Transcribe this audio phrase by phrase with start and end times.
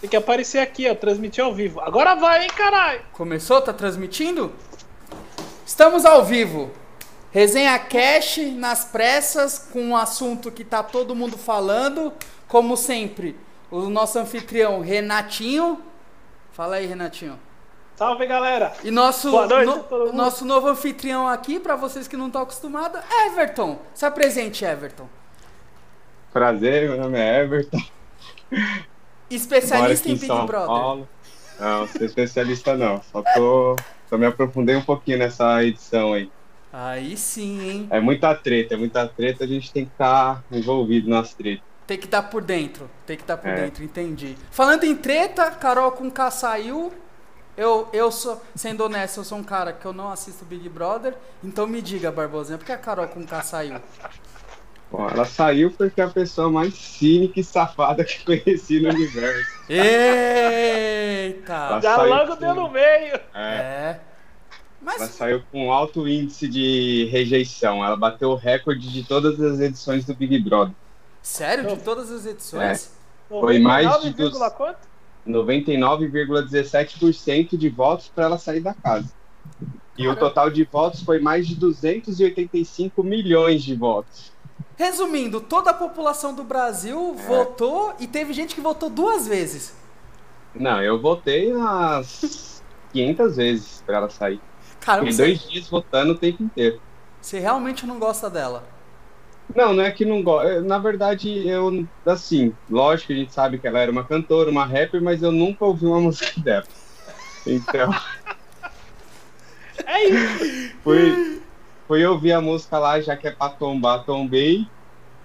[0.00, 1.80] Tem que aparecer aqui, ó, transmitir ao vivo.
[1.80, 3.00] Agora vai, hein, caralho!
[3.12, 3.60] Começou?
[3.62, 4.52] Tá transmitindo?
[5.64, 6.70] Estamos ao vivo.
[7.32, 12.12] Resenha Cash nas pressas com um assunto que tá todo mundo falando,
[12.46, 13.36] como sempre.
[13.70, 15.80] O nosso anfitrião Renatinho.
[16.52, 17.38] Fala aí, Renatinho.
[17.96, 18.74] Salve, galera!
[18.84, 20.14] E nosso, Boa noite no- a todo mundo.
[20.16, 23.78] nosso novo anfitrião aqui, pra vocês que não estão acostumados, Everton.
[23.94, 25.08] Se apresente, Everton.
[26.32, 27.78] Prazer, meu nome é Everton.
[29.30, 30.66] Especialista em em Big São Brother.
[30.68, 31.08] Paulo.
[31.58, 33.00] Não, sou especialista não.
[33.10, 33.76] Só tô,
[34.08, 36.30] só me aprofundei um pouquinho nessa edição aí.
[36.72, 37.88] Aí sim, hein?
[37.90, 41.64] É muita treta, é muita treta, a gente tem que estar envolvido nas tretas.
[41.86, 42.90] Tem que estar por dentro.
[43.06, 43.54] Tem que estar por É.
[43.62, 44.36] dentro, entendi.
[44.50, 46.92] Falando em treta, Carol com K saiu.
[47.56, 51.14] Eu, eu sou, sendo honesto, eu sou um cara que eu não assisto Big Brother.
[51.42, 53.80] Então me diga, Barbosinha, por que a Carol com K saiu?
[54.90, 59.50] Bom, ela saiu porque é a pessoa mais cínica e safada que conheci no universo.
[59.68, 61.52] Eita!
[61.54, 63.14] Ela Já logo com- deu no meio.
[63.34, 63.90] É, É.
[63.90, 64.00] ela
[64.80, 67.84] Mas saiu com alto índice de rejeição.
[67.84, 70.72] Ela bateu o recorde de todas as edições do Big Brother.
[71.20, 72.94] sério, de todas as edições?
[73.28, 74.78] Foi mais de 99, dos- quanto?
[75.26, 79.10] 99,17% de votos para ela sair da casa.
[79.98, 80.20] E o Caramba.
[80.20, 84.30] total de votos foi mais de 285 milhões de votos.
[84.76, 87.22] Resumindo, toda a população do Brasil É.
[87.22, 89.74] votou e teve gente que votou duas vezes.
[90.54, 94.40] Não, eu votei umas 500 vezes para ela sair.
[94.80, 96.80] Caramba, Fiquei você, dois dias votando o tempo inteiro.
[97.20, 98.64] você realmente não gosta dela.
[99.54, 100.62] Não, não é que não gosto.
[100.62, 104.64] Na verdade, eu, assim, lógico que a gente sabe que ela era uma cantora, uma
[104.64, 106.66] rapper, mas eu nunca ouvi uma música dela.
[107.46, 107.90] Então,
[109.84, 110.74] É isso.
[110.82, 111.42] fui,
[111.86, 114.72] fui ouvir a música lá, já que é pra tombar, tombei,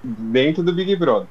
[0.04, 1.30] dentro do Big Brother.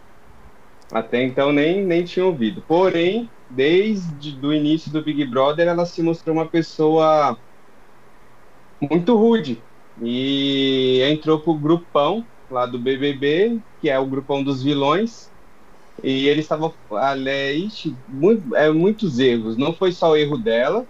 [0.92, 2.62] Até então nem, nem tinha ouvido.
[2.67, 7.39] Porém, desde o início do Big Brother, ela se mostrou uma pessoa
[8.81, 9.62] muito rude.
[10.03, 15.30] E entrou pro grupão lá do BBB, que é o grupão dos vilões.
[16.02, 16.74] E eles estavam.
[16.92, 19.57] ali, ixi, muito, é, muitos erros.
[19.57, 20.89] Não foi só o erro dela,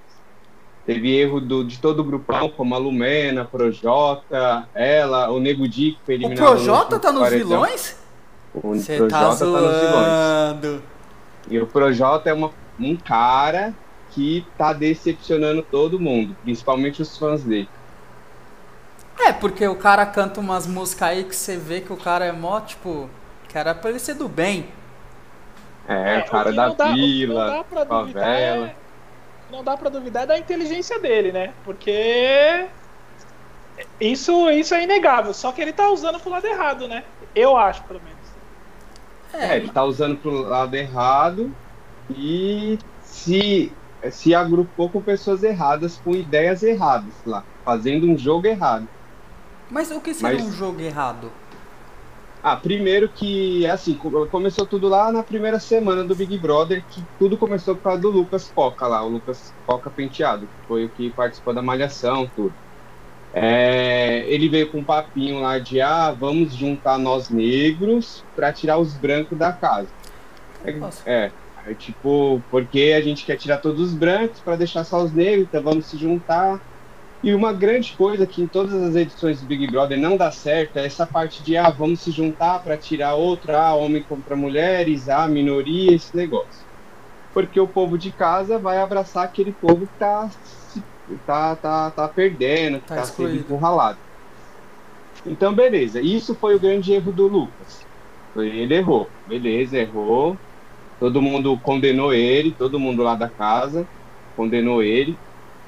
[0.93, 5.93] Teve erro do, de todo o grupão, como a Lumena, Projota, ela, o Nego Di,
[5.93, 6.41] que foi O eliminado.
[6.41, 7.49] no Projota último tá nos paredão.
[7.49, 7.97] vilões?
[8.53, 9.93] O Você Projota tá tá nos vilões.
[9.93, 10.83] zoando.
[11.49, 13.73] E o Projota é uma, um cara
[14.11, 17.69] que tá decepcionando todo mundo, principalmente os fãs dele.
[19.21, 22.33] É, porque o cara canta umas músicas aí que você vê que o cara é
[22.33, 23.09] mó, tipo,
[23.49, 24.67] que era pra ele ser do bem.
[25.87, 28.67] É, o cara da dá- o vila, não dá pra duvidar favela.
[28.67, 28.80] é-
[29.51, 31.53] não dá pra duvidar da inteligência dele, né?
[31.65, 32.67] Porque
[34.01, 35.33] isso, isso é inegável.
[35.35, 37.05] Só que ele tá usando pro lado errado, né?
[37.35, 38.19] Eu acho, pelo menos.
[39.33, 41.55] É, ele tá usando pro lado errado
[42.11, 43.73] e se,
[44.11, 48.89] se agrupou com pessoas erradas, com ideias erradas lá, fazendo um jogo errado.
[49.71, 51.31] Mas o que seria Mas- um jogo errado?
[52.43, 57.07] Ah, primeiro que, assim, co- começou tudo lá na primeira semana do Big Brother, que
[57.19, 60.93] tudo começou por causa do Lucas Poca lá, o Lucas Poca Penteado, que foi o
[60.93, 62.57] que participou da Malhação, tudo.
[63.33, 68.79] É, ele veio com um papinho lá de, ah, vamos juntar nós negros pra tirar
[68.79, 69.95] os brancos da casa.
[70.65, 71.35] É, é,
[71.67, 75.47] é tipo, porque a gente quer tirar todos os brancos pra deixar só os negros,
[75.47, 76.63] então vamos se juntar.
[77.23, 80.79] E uma grande coisa que em todas as edições do Big Brother não dá certo
[80.79, 85.09] é essa parte de, ah, vamos se juntar para tirar outra, ah, homem contra mulheres,
[85.09, 86.67] ah, minoria, esse negócio.
[87.35, 90.31] Porque o povo de casa vai abraçar aquele povo que tá,
[91.27, 93.99] tá, tá, tá perdendo, que Tá tá, sendo encurralado.
[95.27, 96.01] Então, beleza.
[96.01, 97.87] Isso foi o grande erro do Lucas.
[98.35, 99.11] Ele errou.
[99.27, 100.39] Beleza, errou.
[100.99, 103.87] Todo mundo condenou ele, todo mundo lá da casa
[104.35, 105.19] condenou ele.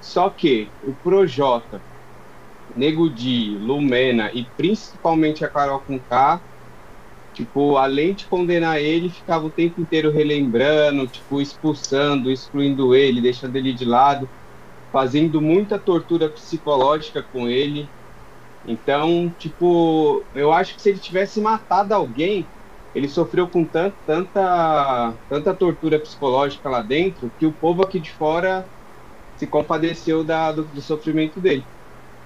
[0.03, 1.85] Só que o Projota,
[2.75, 6.45] Nego Di, Lumena e principalmente a Carol com K,
[7.33, 13.57] tipo, além de condenar ele, ficava o tempo inteiro relembrando, tipo, expulsando, excluindo ele, deixando
[13.57, 14.31] ele de lado,
[14.93, 17.95] fazendo muita tortura psicológica com ele.
[18.65, 22.53] Então, tipo, eu acho que se ele tivesse matado alguém,
[22.95, 28.13] ele sofreu com tan- tanta, tanta tortura psicológica lá dentro que o povo aqui de
[28.13, 28.71] fora
[29.42, 31.68] se compadeceu da, do, do sofrimento dele.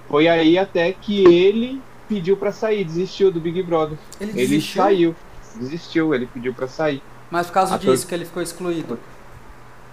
[0.07, 3.99] Foi aí até que ele pediu pra sair, desistiu do Big Brother.
[4.19, 5.15] Ele Ele saiu,
[5.53, 7.01] desistiu, ele pediu pra sair.
[7.29, 8.99] mas por causa A disso que ele ficou excluído.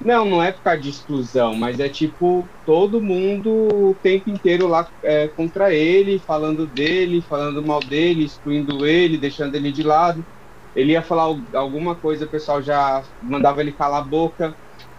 [0.00, 3.50] Não, não é por causa de exclusão, mas é tipo todo mundo
[3.90, 9.54] o tempo inteiro lá é, contra ele, falando dele, falando mal dele, excluindo ele, deixando
[9.54, 10.26] ele de lado.
[10.74, 14.56] ele ia falar al- alguma coisa, o pessoal já mandava ele calar a boca.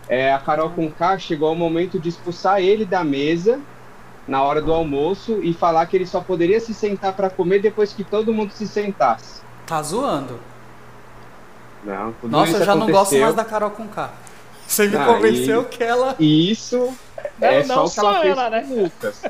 [0.07, 3.59] É, a Carol com K chegou ao momento de expulsar ele da mesa
[4.27, 7.93] na hora do almoço e falar que ele só poderia se sentar para comer depois
[7.93, 9.41] que todo mundo se sentasse.
[9.65, 10.39] Tá zoando.
[11.83, 13.21] Não, tudo Nossa, isso eu já não gosto aconteceu.
[13.21, 14.09] mais da Carol com K.
[14.67, 16.15] Você me Ah, convenceu e- que ela.
[16.19, 16.91] E isso
[17.39, 18.81] Não, é não só o que ela só fez ela, com né?
[18.83, 19.23] Lucas.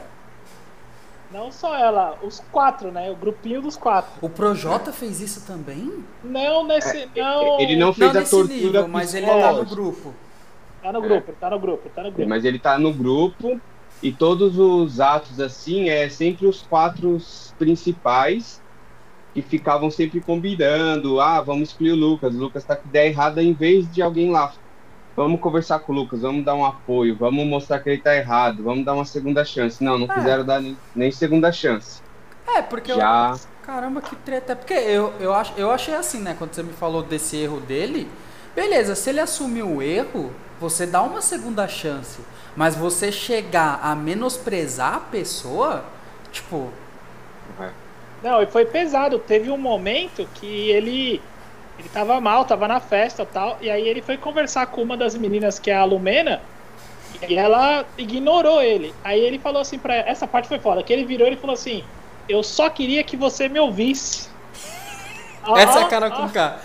[1.32, 3.12] Não só ela, os quatro, né?
[3.12, 4.12] O grupinho dos quatro.
[4.22, 6.06] O Projota fez isso também?
[6.24, 7.10] Não nesse.
[7.16, 10.14] não, É, Ele não fez não a tortura nível, mas ele tá no grupo.
[10.86, 12.30] Tá no grupo, ele tá no grupo, ele tá no grupo.
[12.30, 13.60] Mas ele tá no grupo
[14.04, 17.18] e todos os atos assim é sempre os quatro
[17.58, 18.62] principais
[19.34, 21.20] que ficavam sempre combinando.
[21.20, 22.36] Ah, vamos excluir o Lucas.
[22.36, 24.54] O Lucas tá com ideia errada em vez de alguém lá.
[25.16, 28.62] Vamos conversar com o Lucas, vamos dar um apoio, vamos mostrar que ele tá errado,
[28.62, 29.84] vamos dar uma segunda chance.
[29.84, 30.14] Não, não É.
[30.14, 32.02] quiseram dar nem, nem segunda chance.
[32.48, 32.98] É, porque eu.
[32.98, 33.36] Já
[33.66, 34.52] Caramba, que treta.
[34.52, 36.36] É porque eu, eu, ach, eu achei assim, né?
[36.38, 38.08] Quando você me falou desse erro dele,
[38.56, 42.20] beleza, se ele assumiu o erro, você dá uma segunda chance.
[42.56, 45.84] Mas você chegar a menosprezar a pessoa,
[46.32, 46.72] tipo,
[48.24, 49.20] Não, e foi pesado.
[49.20, 51.22] Teve um momento que ele
[51.78, 54.96] ele tava mal, tava na festa e tal, e aí ele foi conversar com uma
[54.96, 56.42] das meninas que é a Lumena,
[57.28, 58.94] e ela ignorou ele.
[59.04, 61.38] Aí ele falou assim pra ela, essa parte foi foda, que ele virou e ele
[61.38, 61.84] falou assim:
[62.30, 64.30] "Eu só queria que você me ouvisse".
[65.58, 66.60] essa é Ah, a cara ah, com K.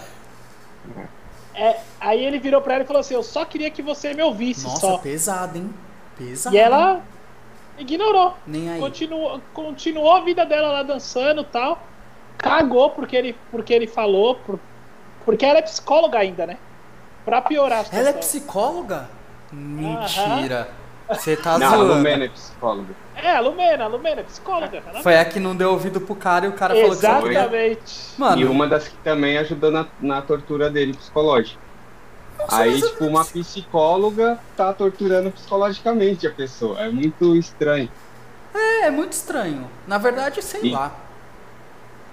[1.55, 4.23] é, aí ele virou pra ela e falou assim: "Eu só queria que você me
[4.23, 4.99] ouvisse Nossa, só".
[4.99, 5.73] pesado, hein?
[6.17, 6.55] Pesado.
[6.55, 7.02] E ela
[7.79, 8.35] ignorou.
[8.47, 8.81] Nem aí.
[8.81, 11.82] Continuou, continuou a vida dela lá dançando e tal.
[12.38, 14.37] Cagou porque ele, porque ele falou.
[14.37, 14.58] Por,
[15.25, 16.56] porque ela é psicóloga ainda, né?
[17.25, 17.87] Pra piorar.
[17.93, 19.08] Ela é psicóloga?
[19.52, 20.69] Mentira.
[21.08, 21.94] Você tá não, zoando.
[21.94, 22.94] Lumena é psicóloga.
[23.23, 24.83] É, a Lumena, a Lumena é psicóloga.
[24.87, 25.03] Ela...
[25.03, 28.15] Foi a que não deu ouvido pro cara e o cara falou que Exatamente.
[28.19, 31.61] Mano, E uma das que também ajudou na, na tortura dele psicológica.
[32.39, 36.81] Nossa, Aí, tipo, uma psicóloga tá torturando psicologicamente a pessoa.
[36.81, 37.91] É muito estranho.
[38.55, 39.69] é, é muito estranho.
[39.87, 40.91] Na verdade, sei E- lá.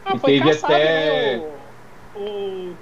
[0.05, 1.43] Ah, E teve caçado, até- né?
[2.15, 2.75] O, o-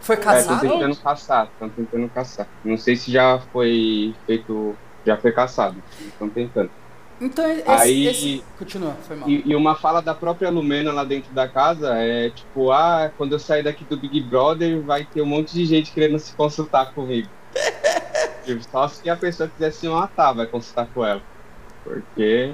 [0.00, 0.60] Foi É, estão casado?
[0.60, 2.46] tentando caçar, estão tentando caçar.
[2.64, 5.76] Não sei se já foi feito, já foi caçado.
[6.00, 6.70] Estão tentando.
[7.22, 9.28] Então, esse, Aí- esse- Continua, foi mal.
[9.28, 13.32] E, e uma fala da própria Lumena lá dentro da casa é tipo, ah, quando
[13.32, 16.92] eu sair daqui do Big Brother, vai ter um monte de gente querendo se consultar
[16.92, 17.28] comigo.
[18.44, 21.22] Tipo, Só se a pessoa quiser se matar, vai consultar com ela.
[21.84, 22.50] Porque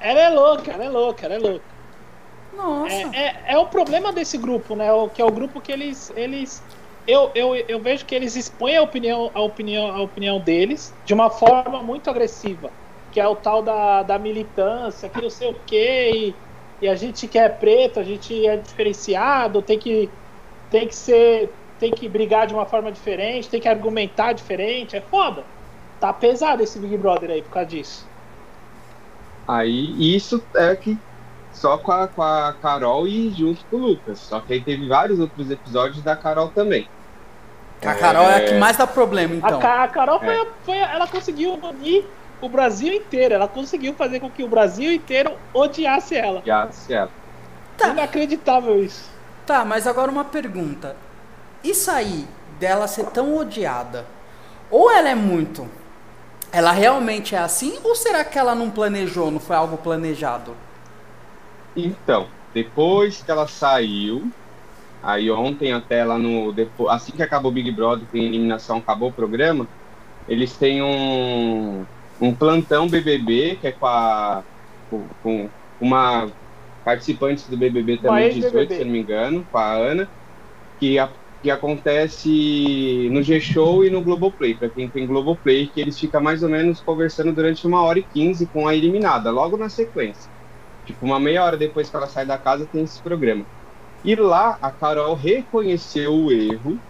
[0.00, 1.64] Ela é louca, ela é louca, ela é louca.
[2.56, 2.94] Nossa.
[2.94, 4.92] É, é, é o problema desse grupo, né?
[4.92, 6.12] O, que é o grupo que eles.
[6.16, 6.62] eles
[7.06, 11.14] eu, eu, eu vejo que eles expõem a opinião, a, opinião, a opinião deles de
[11.14, 12.70] uma forma muito agressiva.
[13.12, 16.94] Que é o tal da, da militância, que não sei o quê, e, e a
[16.94, 20.08] gente que é preto, a gente é diferenciado, tem que,
[20.70, 21.50] tem que ser.
[21.80, 24.96] tem que brigar de uma forma diferente, tem que argumentar diferente.
[24.96, 25.44] É foda.
[26.00, 28.06] Tá pesado esse Big Brother aí por causa disso.
[29.46, 30.96] aí isso é que
[31.52, 34.18] só com a, com a Carol e junto com o Lucas.
[34.20, 36.88] Só que aí teve vários outros episódios da Carol também.
[37.84, 39.60] A Carol é a que mais dá problema, então.
[39.60, 40.46] A, a Carol foi, É.
[40.64, 42.04] foi a- ela conseguiu unir
[42.40, 43.34] o Brasil inteiro.
[43.34, 46.42] Ela conseguiu fazer com que o Brasil inteiro odiasse ela.
[46.44, 47.10] Já se ela.
[47.76, 47.88] Tá.
[47.90, 49.10] Inacreditável isso.
[49.46, 50.96] Tá, mas agora uma pergunta.
[51.62, 54.06] Isso aí, dela ser tão odiada,
[54.70, 55.68] ou ela é muito.
[56.52, 60.56] Ela realmente é assim, ou será que ela não planejou, não foi algo planejado?
[61.76, 64.34] Então, depois que ela saiu,
[65.02, 66.52] aí ontem até lá no.
[66.52, 69.68] depo- assim que acabou o Big Brother, tem eliminação, acabou o programa,
[70.28, 71.86] eles têm um,
[72.20, 74.44] um plantão BBB, que é com a.
[75.22, 76.32] com, uma
[76.84, 78.74] participante do BBB também, 18, ex-BBB.
[78.74, 80.10] se não me engano, com a Ana,
[80.78, 85.98] que, a- que acontece no G-Show e no Globoplay, para quem tem Globoplay, que eles
[85.98, 89.68] ficam mais ou menos conversando durante uma hora e quinze com a eliminada, logo na
[89.70, 90.30] sequência.
[90.84, 93.46] Tipo, uma meia hora depois que ela sai da casa, tem esse programa.
[94.04, 96.82] E lá, a Carol reconheceu o erro,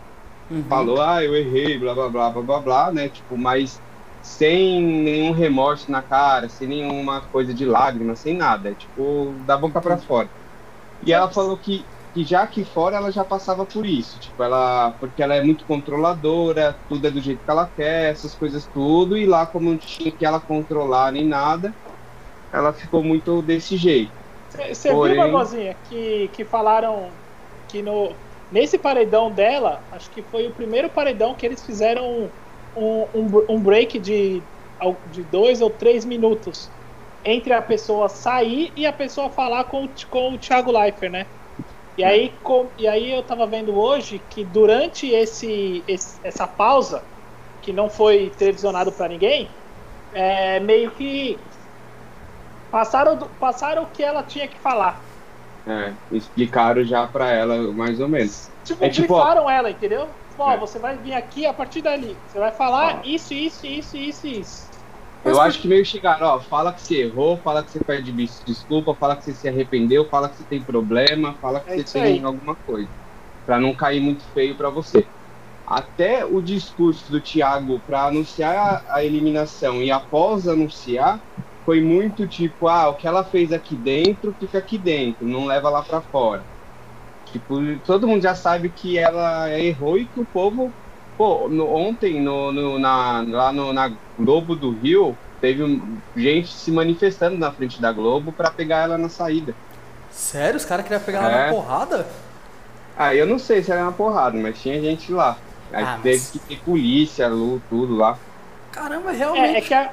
[0.51, 0.67] Uhum.
[0.69, 3.09] falou, ah, eu errei, blá, blá, blá, blá, blá, blá, né?
[3.09, 3.83] Tipo, mas
[4.21, 8.71] sem nenhum remorso na cara, sem nenhuma coisa de lágrima, sem nada.
[8.71, 10.31] É, tipo, da boca pra fora.
[11.03, 14.21] E ela falou que, que já aqui fora ela já passava por isso.
[14.21, 14.93] Tipo, ela.
[15.01, 19.17] Porque ela é muito controladora, tudo é do jeito que ela quer, essas coisas tudo.
[19.17, 21.77] E lá, como não tinha que ela controlar nem nada,
[22.53, 24.15] ela ficou muito desse jeito.
[24.49, 27.19] Você viu, Porém- Barbosinha, que, que falaram
[27.67, 28.19] que no,
[28.51, 32.33] nesse paredão dela, acho que foi o primeiro paredão que eles fizeram
[32.79, 34.45] um, um, um break de,
[35.07, 36.71] de dois ou três minutos
[37.25, 41.27] entre a pessoa sair e a pessoa falar com, com o Thiago Leifert, né?
[41.97, 47.05] E aí, com, e aí eu tava vendo hoje que durante esse, esse essa pausa,
[47.61, 49.51] que não foi televisionado para ninguém,
[50.13, 51.37] é, meio que
[52.71, 55.05] passaram, passaram o que ela tinha que falar.
[55.67, 58.51] É, explicaram já pra ela mais ou menos.
[58.65, 60.09] Tipo, É tipo, ela, entendeu?
[60.39, 60.59] Tipo, ó, É.
[60.59, 62.17] você vai vir aqui a partir dali.
[62.27, 63.03] Você vai falar Ó.
[63.05, 64.69] isso, isso, isso, isso, isso.
[65.25, 68.95] Eu acho que meio chegaram, ó, fala que você errou, fala que você pede desculpa,
[68.95, 72.03] fala que você se arrependeu, fala que você tem problema, fala que É você tem
[72.03, 72.25] aí.
[72.25, 72.89] alguma coisa.
[73.45, 75.11] Pra não cair muito feio pra você.
[75.67, 81.21] Até o discurso do Thiago pra anunciar a, a eliminação e após anunciar,
[81.65, 85.69] foi muito tipo, ah, o que ela fez aqui dentro, fica aqui dentro, não leva
[85.69, 86.47] lá pra fora.
[87.33, 87.57] Tipo,
[87.87, 90.73] todo mundo já sabe que ela errou e que o povo
[91.17, 95.83] Pô, no- ontem no, no- na, lá no, na Globo do Rio, teve
[96.17, 99.53] gente se manifestando na frente da Globo pra pegar ela na saída.
[100.13, 100.57] Sério?
[100.57, 101.47] Os caras queriam pegar ela É.
[101.47, 102.07] na porrada?
[102.97, 105.37] Ah, eu não sei se era uma porrada, mas tinha gente lá.
[105.73, 108.17] Aí Ah, teve mas- que ter polícia, lu- tudo lá.
[108.71, 109.67] Caramba, É, é realmente.
[109.67, 109.91] que a,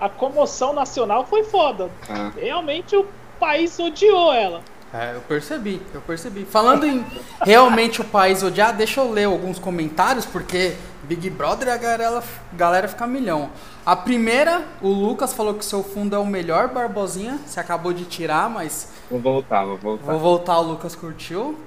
[0.00, 1.90] a comoção nacional foi foda.
[2.08, 3.04] Ah, Realmente o
[3.40, 4.60] país odiou ela.
[4.94, 6.44] É, eu percebi, eu percebi.
[6.44, 7.04] Falando em
[7.42, 12.22] realmente o país odiar, deixa eu ler alguns comentários, porque Big Brother a galera,
[12.52, 13.50] galera fica milhão.
[13.84, 17.40] A primeira, o Lucas falou que seu fundo é o melhor, Barbosinha.
[17.44, 20.12] Você acabou de tirar, mas vou voltar, vou voltar.
[20.12, 21.58] vou voltar, o Lucas curtiu.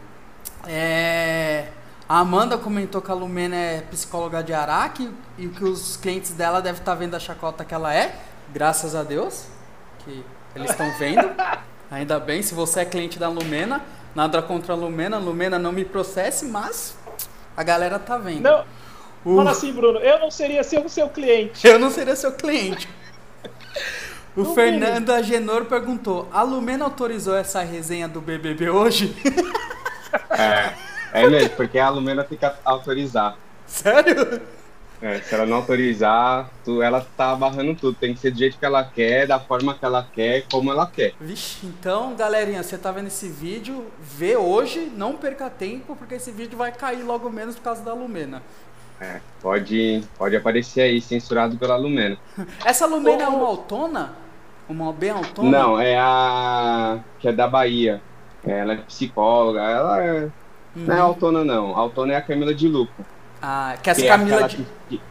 [0.65, 1.67] É,
[2.07, 6.61] A Amanda comentou que a Lumena é psicóloga de Araque e que os clientes dela
[6.61, 8.15] devem estar vendo a chacota que ela é,
[8.53, 9.47] graças a Deus,
[10.05, 10.23] que
[10.55, 11.29] eles estão vendo.
[11.89, 13.81] Ainda bem, se você é cliente da Lumena,
[14.13, 16.95] nada contra a Lumena, Lumena não me processe, mas
[17.55, 18.41] a galera tá vendo.
[18.41, 18.65] Não,
[19.23, 21.65] O- fala assim, Bruno, eu não seria seu, seu cliente.
[21.65, 22.87] Eu não seria seu cliente.
[24.35, 29.15] O Não Fernando Agenor perguntou: a Lumena autorizou essa resenha do BBB hoje?
[30.29, 30.73] É,
[31.23, 33.35] é mesmo, porque a Lumena tem que autorizar.
[33.65, 34.39] Sério?
[35.01, 37.95] É, se ela não autorizar, tu- ela tá barrando tudo.
[37.99, 40.87] Tem que ser do jeito que ela quer, da forma que ela quer, como ela
[40.87, 41.13] quer.
[41.21, 46.31] Vixe, então, galerinha, você tá vendo esse vídeo, vê hoje, não perca tempo, porque esse
[46.31, 48.41] vídeo vai cair logo menos por causa da Lumena.
[48.99, 52.17] É, pode, pode aparecer aí, censurado pela Lumena.
[52.65, 54.13] Essa Lumena é uma autona?
[54.67, 55.55] Uma bem autônoma?
[55.57, 58.01] Não, é a que é da Bahia.
[58.43, 60.29] Ela é psicóloga, ela é-
[60.75, 61.03] não é Uhum.
[61.05, 61.75] autona não.
[61.75, 63.05] A autona é a Camila de Luca.
[63.41, 64.67] Ah, que essa Que é Camila aquela de...
[64.89, 65.01] que-.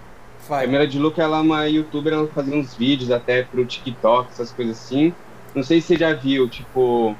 [0.49, 4.53] Camila de Luca ela é uma youtuber, ela fazia uns vídeos até pro TikTok, essas
[4.53, 5.13] coisas assim.
[5.55, 7.17] Não sei se você já viu, tipo,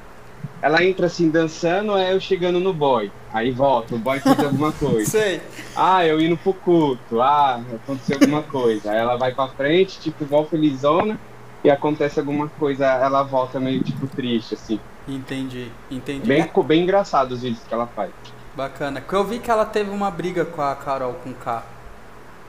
[0.61, 3.11] ela entra assim dançando, aí eu chegando no boy.
[3.33, 5.09] Aí volta, o boy fez alguma coisa.
[5.11, 5.41] Sei.
[5.75, 7.21] Ah, eu indo pro culto.
[7.21, 8.91] Ah, aconteceu alguma coisa.
[8.91, 11.19] Aí ela vai pra frente, tipo, igual felizona,
[11.63, 14.79] e acontece alguma coisa, ela volta meio, tipo, triste, assim.
[15.07, 16.25] Entendi, entendi.
[16.27, 18.11] Bem, É, bem engraçado os vídeos que ela faz.
[18.57, 19.03] Bacana.
[19.09, 21.63] Eu vi que ela teve uma briga com a Carol com K.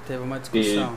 [0.06, 0.94] Teve uma discussão.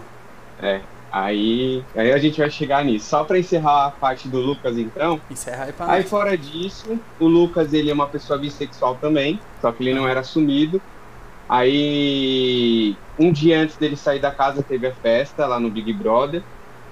[0.62, 0.80] É.
[1.12, 3.10] Aí, aí a gente vai chegar nisso.
[3.10, 5.20] Só pra encerrar a parte do Lucas, então.
[5.30, 6.10] Encerra aí pra Aí nós.
[6.10, 10.22] fora disso, o Lucas ele é uma pessoa bissexual também, só que ele não era
[10.22, 10.82] assumido.
[11.50, 16.42] Aí um dia antes dele sair da casa teve a festa lá no Big Brother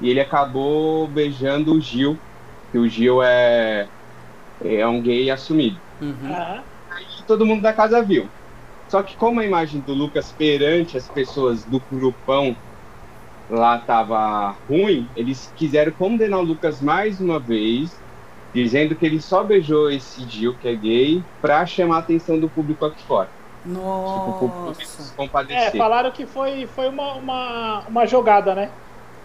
[0.01, 2.17] e ele acabou beijando o Gil,
[2.69, 3.87] que o Gil é
[4.65, 5.79] é um gay assumido.
[6.01, 6.61] Uhum.
[7.29, 8.27] Todo mundo da casa viu.
[8.87, 12.55] Só que como a imagem do Lucas perante as pessoas do grupão
[13.47, 17.95] lá tava ruim, eles quiseram condenar o Lucas mais uma vez,
[18.51, 22.49] dizendo que ele só beijou esse Gil, que é gay, pra chamar a atenção do
[22.49, 23.29] público aqui fora.
[23.63, 25.13] Tipo, o público se Nossa.
[25.13, 25.77] É, compadecer.
[25.77, 28.71] falaram que foi, foi uma, uma, uma jogada, né?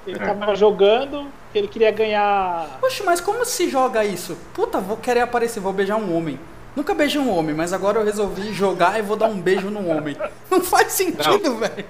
[0.06, 0.26] Ele É.
[0.26, 2.76] tava jogando, que ele queria ganhar.
[2.82, 4.36] Poxa, mas como se joga isso?
[4.52, 6.38] Puta, vou querer aparecer, vou beijar um homem.
[6.74, 9.88] Nunca beijei um homem, mas agora eu resolvi jogar e vou dar um beijo num
[9.96, 10.16] homem.
[10.50, 11.84] Não faz sentido, velho.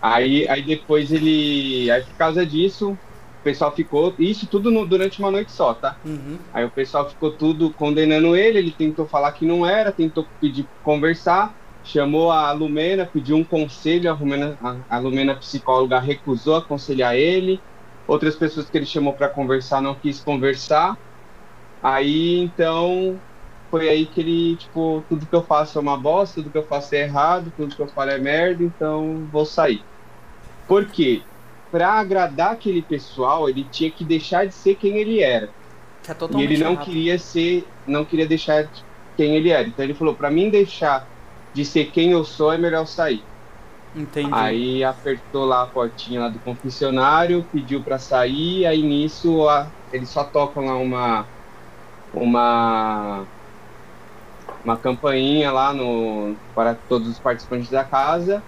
[0.00, 1.90] Aí, aí depois ele.
[1.90, 2.98] Aí por causa disso, o
[3.42, 4.14] pessoal ficou.
[4.18, 5.96] Isso tudo no- durante uma noite só, tá?
[6.04, 6.38] Uhum.
[6.52, 10.66] Aí o pessoal ficou tudo condenando ele, ele tentou falar que não era, tentou pedir
[10.82, 17.16] conversar, chamou a Lumena, pediu um conselho, a Lumena, a, a Lumena psicóloga recusou aconselhar
[17.16, 17.58] ele,
[18.06, 20.96] outras pessoas que ele chamou para conversar não quis conversar.
[21.82, 23.18] Aí então
[23.74, 26.66] foi aí que ele, tipo, tudo que eu faço é uma bosta, tudo que eu
[26.66, 29.86] faço é errado, tudo que eu falo é merda, então vou sair.
[30.66, 31.28] Por quê?
[31.70, 35.54] Pra agradar aquele pessoal, ele tinha que deixar de ser quem ele era.
[36.08, 36.78] É E ele não errado.
[36.78, 38.70] queria ser, não queria deixar
[39.16, 39.68] quem ele era.
[39.68, 41.06] Então ele falou, pra mim deixar
[41.54, 43.28] de ser quem eu sou é melhor sair.
[43.94, 44.60] Entendi.
[44.60, 50.10] Aí apertou lá a portinha lá do confessionário, pediu pra sair, aí nisso a- eles
[50.12, 51.30] só tocam lá uma
[52.12, 53.28] uma
[54.64, 58.42] uma campainha lá no, para todos os participantes da casa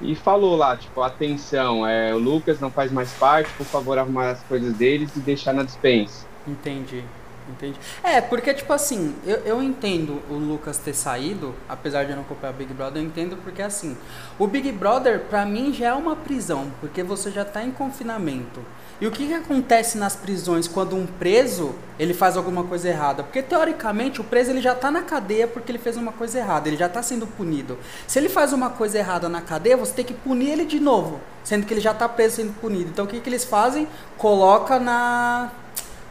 [0.00, 4.30] e falou lá, tipo, atenção, é, o Lucas não faz mais parte, por favor arrumar
[4.30, 6.26] as coisas deles e deixar na dispensa.
[6.46, 7.04] Entendi.
[7.48, 7.78] Entendi.
[8.02, 12.22] É, porque, tipo assim, eu, eu entendo o Lucas ter saído, apesar de eu não
[12.22, 13.96] acompanhar o Big Brother, eu entendo porque, assim,
[14.38, 18.60] o Big Brother, pra mim, já é uma prisão, porque você já tá em confinamento.
[19.00, 23.24] E o que, que acontece nas prisões quando um preso, ele faz alguma coisa errada?
[23.24, 26.68] Porque, teoricamente, o preso, ele já tá na cadeia porque ele fez uma coisa errada,
[26.68, 27.76] ele já tá sendo punido.
[28.06, 31.20] Se ele faz uma coisa errada na cadeia, você tem que punir ele de novo,
[31.42, 32.90] sendo que ele já tá preso sendo punido.
[32.90, 33.88] Então, o que, que eles fazem?
[34.16, 35.50] Coloca na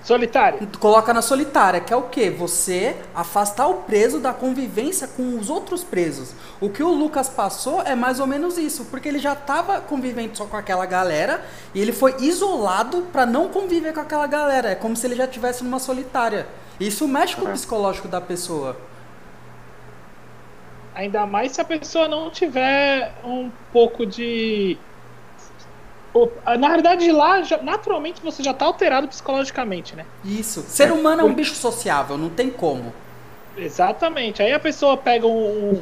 [0.03, 0.59] Solitária.
[0.79, 2.29] Coloca na solitária, que é o que?
[2.31, 6.33] Você afastar o preso da convivência com os outros presos.
[6.59, 10.35] O que o Lucas passou é mais ou menos isso, porque ele já estava convivendo
[10.35, 14.69] só com aquela galera e ele foi isolado para não conviver com aquela galera.
[14.69, 16.47] É como se ele já estivesse numa solitária.
[16.79, 18.75] Isso mexe com o psicológico da pessoa.
[20.95, 24.77] Ainda mais se a pessoa não tiver um pouco de
[26.59, 30.05] na realidade, lá, já, naturalmente, você já está alterado psicologicamente, né?
[30.25, 30.61] Isso.
[30.61, 30.91] Ser é.
[30.91, 32.93] humano é um bicho sociável, não tem como.
[33.57, 34.41] Exatamente.
[34.41, 35.81] Aí a pessoa pega um,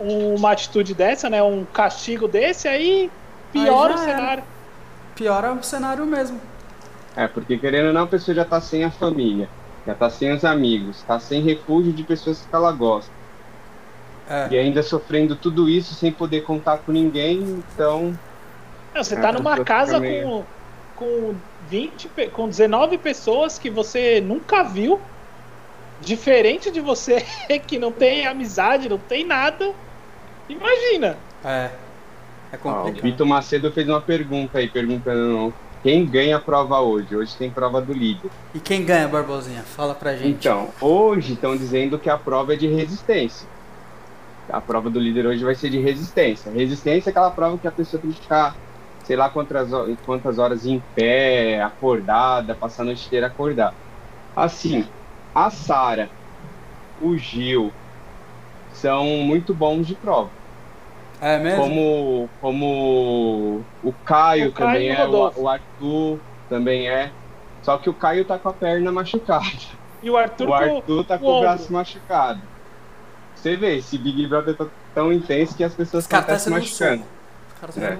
[0.00, 1.42] um, uma atitude dessa, né?
[1.42, 3.10] Um castigo desse, aí
[3.52, 4.44] piora aí o cenário.
[5.14, 6.40] Piora o cenário mesmo.
[7.16, 9.48] É, porque querendo ou não, a pessoa já está sem a família,
[9.86, 13.10] já está sem os amigos, está sem refúgio de pessoas que ela gosta.
[14.28, 14.48] É.
[14.50, 18.16] E ainda sofrendo tudo isso sem poder contar com ninguém, então
[19.02, 20.44] você tá numa casa com,
[20.94, 21.34] com
[21.68, 25.00] 20, com 19 pessoas que você nunca viu,
[26.00, 27.24] diferente de você
[27.66, 29.72] que não tem amizade, não tem nada.
[30.48, 31.16] Imagina.
[31.44, 31.70] É.
[32.52, 32.96] É complicado.
[32.96, 37.14] Ah, o Vitor Macedo fez uma pergunta aí, perguntando quem ganha a prova hoje.
[37.14, 38.30] Hoje tem prova do líder.
[38.54, 39.62] E quem ganha, Barbosinha?
[39.62, 40.28] Fala pra gente.
[40.28, 43.46] Então, hoje estão dizendo que a prova é de resistência.
[44.48, 46.52] A prova do líder hoje vai ser de resistência.
[46.52, 48.54] Resistência é aquela prova que a pessoa tem que ficar
[49.06, 49.68] sei lá quantas,
[50.04, 53.74] quantas horas em pé, acordada, passar a noite inteira acordada.
[54.34, 54.84] Assim,
[55.32, 56.10] a Sara,
[57.00, 57.72] o Gil,
[58.72, 60.28] são muito bons de prova.
[61.20, 61.62] É mesmo?
[61.62, 67.10] Como, como o Caio, o Caio também é, o, o, Arthur também é.
[67.62, 69.46] Só que o Caio tá com a perna machucada.
[70.02, 72.40] E o Arthur, o Arthur tá com o, o braço machucado.
[73.34, 77.04] Você vê, esse Big Brother tá tão intenso que as pessoas estão tá se machucando.
[77.76, 77.98] É.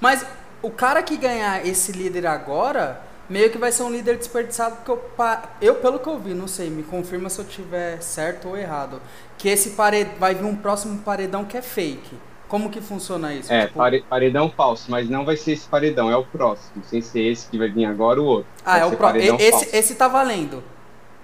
[0.00, 0.24] Mas
[0.62, 4.90] o cara que ganhar esse líder agora, meio que vai ser um líder desperdiçado, porque
[4.90, 5.02] eu,
[5.60, 9.00] eu pelo que eu vi, não sei, me confirma se eu tiver certo ou errado,
[9.36, 12.16] que esse paredão, vai vir um próximo paredão que é fake.
[12.48, 13.52] Como que funciona isso?
[13.52, 14.08] É, tipo...
[14.08, 17.58] paredão falso, mas não vai ser esse paredão, é o próximo, sem ser esse que
[17.58, 18.50] vai vir agora o outro.
[18.64, 19.36] Ah, vai é o próximo.
[19.38, 20.62] Esse, esse tá valendo.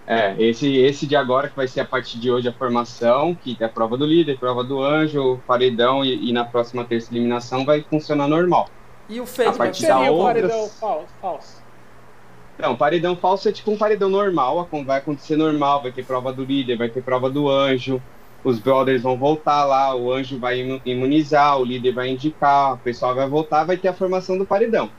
[0.07, 3.57] É, esse, esse de agora que vai ser a partir de hoje a formação, que
[3.59, 7.65] é a prova do líder, prova do anjo, paredão e, e na próxima terça eliminação
[7.65, 8.69] vai funcionar normal.
[9.09, 10.51] E o fake a partir da outras...
[10.51, 10.69] paredão
[11.21, 11.63] falso?
[12.59, 16.45] Não, paredão falso é tipo um paredão normal, vai acontecer normal, vai ter prova do
[16.45, 18.01] líder, vai ter prova do anjo,
[18.45, 23.15] os brothers vão voltar lá, o anjo vai imunizar, o líder vai indicar, o pessoal
[23.15, 24.91] vai voltar, vai ter a formação do paredão.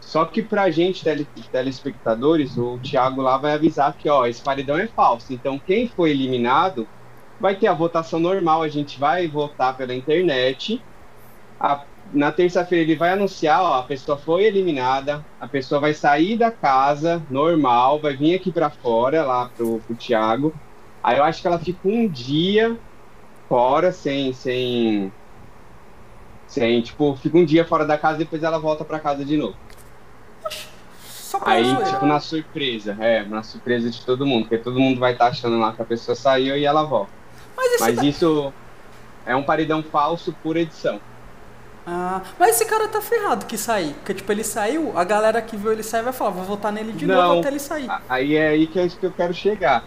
[0.00, 4.78] Só que pra gente, tele, telespectadores, o Thiago lá vai avisar que, ó, esse paredão
[4.78, 5.32] é falso.
[5.32, 6.88] Então, quem foi eliminado
[7.38, 10.82] vai ter a votação normal, a gente vai votar pela internet.
[11.60, 16.36] A, na terça-feira ele vai anunciar, ó, a pessoa foi eliminada, a pessoa vai sair
[16.38, 20.54] da casa normal, vai vir aqui para fora, lá pro, pro Thiago.
[21.02, 22.80] Aí eu acho que ela fica um dia
[23.48, 25.12] fora, sem, sem,
[26.46, 29.56] sem, tipo, fica um dia fora da casa, depois ela volta para casa de novo.
[31.42, 35.26] Aí, tipo, na surpresa, é, na surpresa de todo mundo, porque todo mundo vai estar
[35.26, 37.12] tá achando lá que a pessoa saiu e ela volta.
[37.56, 38.04] Mas, Mas tá...
[38.04, 38.52] isso
[39.26, 41.00] é um paredão falso por edição.
[41.86, 43.94] Ah, mas esse cara tá ferrado que sair.
[43.94, 46.92] Porque, tipo, ele saiu, a galera que viu ele sair vai falar, vou votar nele
[46.92, 47.88] de Não, novo até ele sair.
[48.08, 49.84] Aí é aí que é isso que eu quero chegar.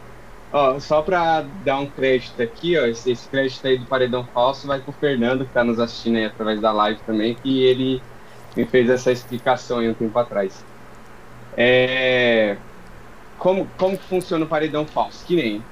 [0.52, 4.67] Ó, só pra dar um crédito aqui, ó, esse, esse crédito aí do Paredão Falso
[4.67, 8.02] vai pro Fernando, que tá nos assistindo aí através da live também, que ele
[8.55, 10.63] me fez essa explicação aí um tempo atrás.
[11.55, 12.57] É...
[13.37, 15.25] Como, como funciona o paredão falso?
[15.25, 15.63] Que nem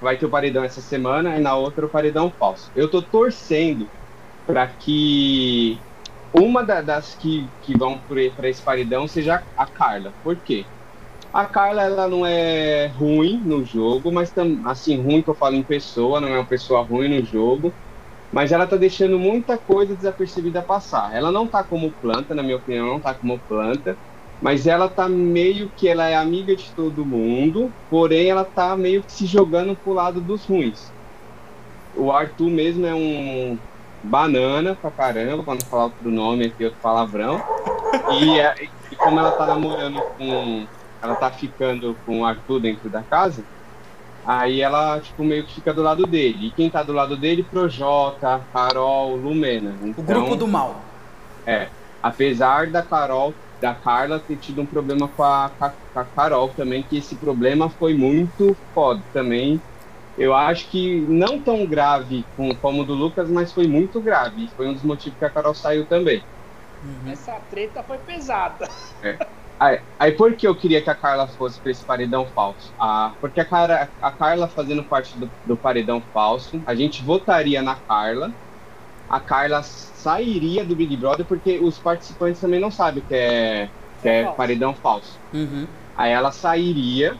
[0.00, 2.70] vai ter o paredão essa semana e na outra o paredão falso.
[2.74, 3.88] Eu tô torcendo
[4.46, 5.78] para que
[6.32, 10.12] uma da, das que, que vão para esse paredão seja a Carla.
[10.22, 10.64] Por quê?
[11.32, 15.56] A Carla ela não é ruim no jogo, mas tam, assim, ruim que eu falo
[15.56, 17.72] em pessoa, não é uma pessoa ruim no jogo,
[18.32, 21.14] mas ela tá deixando muita coisa desapercebida passar.
[21.14, 23.96] Ela não tá como planta, na minha opinião, não tá como planta,
[24.40, 29.02] mas ela tá meio que ela é amiga de todo mundo, porém ela tá meio
[29.02, 30.92] que se jogando pro lado dos ruins.
[31.96, 33.58] o Arthur mesmo é um
[34.02, 37.42] banana pra caramba, pra não falar outro nome aqui, outro palavrão.
[38.12, 38.54] E, é,
[38.92, 40.66] e como ela tá namorando com.
[41.00, 43.44] Ela tá ficando com o Arthur dentro da casa,
[44.28, 46.48] aí ela, tipo, meio que fica do lado dele.
[46.48, 49.74] E quem tá do lado dele, Projota, Carol, Lumena.
[49.82, 50.82] Então, o grupo do mal.
[51.46, 51.68] É.
[52.02, 56.82] Apesar da Carol, da Carla ter tido um problema com a, com a Carol também,
[56.82, 59.60] que esse problema foi muito foda também
[60.18, 62.24] eu acho que não tão grave
[62.60, 64.48] como o do Lucas, mas foi muito grave.
[64.48, 66.20] Foi um dos motivos que a Carol saiu também.
[66.82, 67.12] Uhum.
[67.12, 68.68] Essa treta foi pesada.
[69.02, 69.16] É.
[69.60, 72.72] Aí, aí, por que eu queria que a Carla fosse para esse paredão falso?
[72.78, 77.60] Ah, porque a, Cara, a Carla fazendo parte do, do, paredão falso, a gente votaria
[77.60, 78.32] na Carla,
[79.08, 84.08] a Carla sairia do Big Brother porque os participantes também não sabem que é, que
[84.08, 85.18] é, é paredão falso.
[85.32, 85.66] Uhum.
[85.96, 87.18] Aí ela sairia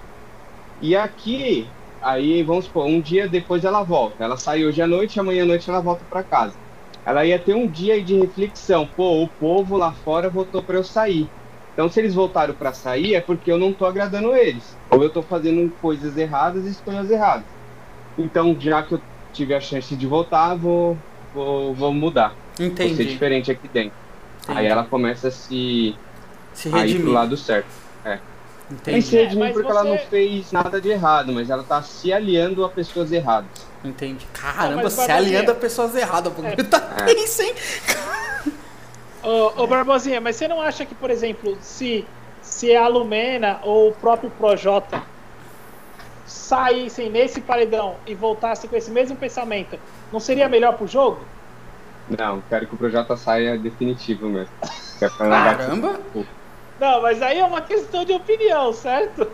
[0.81, 1.69] e aqui
[2.01, 4.23] Aí, vamos supor, um dia depois ela volta.
[4.23, 6.57] Ela sai hoje à noite, amanhã à noite ela volta para casa.
[7.05, 8.87] Ela ia ter um dia de reflexão.
[8.87, 11.33] Pô, o povo lá fora votou para eu sair.
[11.79, 14.65] Então, se eles voltaram para sair, é porque eu não tô agradando eles.
[14.91, 17.45] Ou eu tô fazendo coisas erradas e escolhas erradas.
[18.19, 19.01] Então, já que eu
[19.33, 20.99] tive a chance de voltar, vou,
[21.33, 22.35] vou, vou mudar.
[22.59, 22.89] Entendi.
[22.89, 23.93] Vou ser diferente aqui dentro.
[24.43, 24.59] Entendi.
[24.59, 25.95] Aí ela começa a se,
[26.53, 26.97] se redimir.
[26.97, 27.69] a ir pro lado certo.
[28.05, 28.19] É.
[28.69, 29.03] Entendi.
[29.03, 29.79] ser de mim porque você...
[29.79, 33.51] ela não fez nada de errado, mas ela tá se aliando a pessoas erradas.
[33.85, 34.27] Entendi.
[34.33, 36.33] Caramba, não, se aliando a pessoas erradas.
[36.43, 36.57] É.
[36.65, 37.13] Tá é.
[37.13, 37.55] isso, hein?
[39.23, 42.09] Ô, ô Barbosinha, mas você não acha que, por exemplo, se,
[42.41, 45.03] se a Lumena ou o próprio Projota
[46.25, 49.79] saíssem nesse paredão e voltassem com esse mesmo pensamento,
[50.13, 51.27] não seria melhor pro jogo?
[52.19, 54.55] Não, quero que o Projota saia definitivo mesmo.
[55.19, 56.01] Caramba!
[56.79, 59.31] Não, mas aí é uma questão de opinião, certo?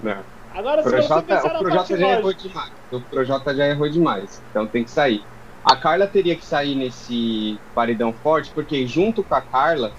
[0.00, 0.24] Não.
[0.54, 2.72] Agora, se Projota, você pensar o Projota já errou demais.
[2.90, 4.42] O Projota já errou demais.
[4.50, 5.31] Então tem que sair.
[5.64, 9.96] A Carla teria que sair nesse paredão forte, porque junto com a Carla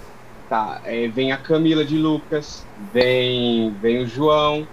[0.48, 4.68] tá, é, vem a Camila de Lucas, vem, vem o João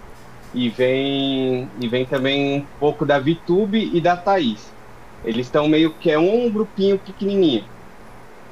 [0.52, 4.76] e vem, e vem também um pouco da Vitube e da Thaís.
[5.24, 7.70] Eles estão meio que é um grupinho pequenininho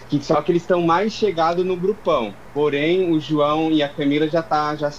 [0.08, 2.36] que só que eles estão mais chegados no grupão.
[2.52, 4.90] Porém, o João e a Camila já tá já,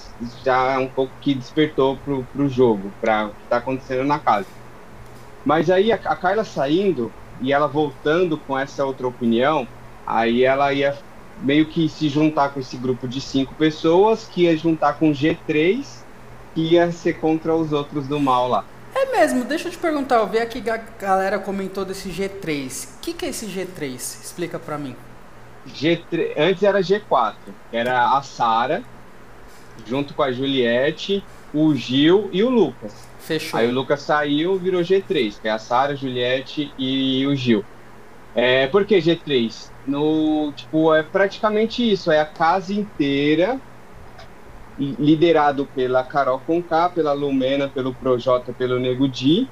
[0.43, 4.49] já um pouco que despertou pro, pro jogo, para o que tá acontecendo na casa.
[5.43, 9.67] Mas aí a, a Carla saindo e ela voltando com essa outra opinião,
[10.05, 10.97] aí ela ia
[11.41, 15.13] meio que se juntar com esse grupo de cinco pessoas, que ia juntar com o
[15.13, 15.83] G3,
[16.53, 18.63] que ia ser contra os outros do mal lá.
[18.93, 22.97] É mesmo, deixa eu te perguntar, eu vi aqui que a galera comentou desse G3.
[22.97, 23.95] O que, que é esse G3?
[23.95, 24.95] Explica pra mim.
[25.67, 27.35] G3, antes era G4,
[27.71, 28.83] era a Sara,
[29.87, 31.23] junto com a Juliette,
[31.53, 33.10] o Gil e o Lucas.
[33.21, 33.59] Fechou.
[33.59, 37.63] Aí o Lucas saiu, virou G3, que é a Sara, Juliette e o Gil.
[38.35, 39.69] É, por que G3?
[39.85, 43.59] No, tipo, é praticamente isso, é a casa inteira
[44.77, 49.47] liderado pela Carol Conká, pela Lumena, pelo Projota, pelo Nego Di,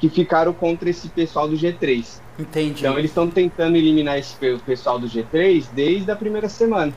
[0.00, 2.20] que ficaram contra esse pessoal do G3.
[2.38, 2.80] Entendi.
[2.80, 4.34] Então eles estão tentando eliminar esse
[4.66, 6.92] pessoal do G3 desde a primeira semana.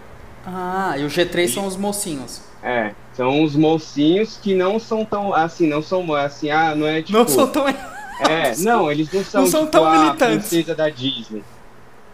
[0.46, 1.48] Ah, e o G3 e...
[1.50, 2.42] são os mocinhos.
[2.66, 7.04] É, são os mocinhos que não são tão assim, não são assim, ah, não é
[7.04, 10.50] tipo Não são tão É, não, eles não são, não são tipo, tão a militantes.
[10.50, 11.44] princesa da Disney.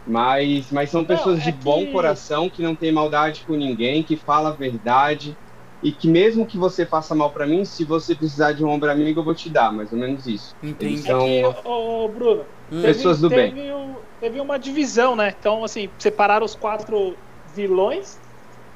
[0.06, 1.92] Mas, mas são pessoas não, é de bom que...
[1.94, 5.38] coração, que não tem maldade com ninguém, que fala a verdade
[5.82, 8.92] e que mesmo que você faça mal para mim, se você precisar de um ombro
[8.92, 10.54] amigo, eu vou te dar, mais ou menos isso.
[10.62, 11.02] Entendi.
[11.04, 12.82] São é que, ô, Bruno, hum.
[12.82, 13.74] pessoas teve, do teve bem.
[13.74, 15.34] Um, teve uma divisão, né?
[15.40, 17.16] Então, assim, separaram os quatro
[17.56, 18.20] vilões.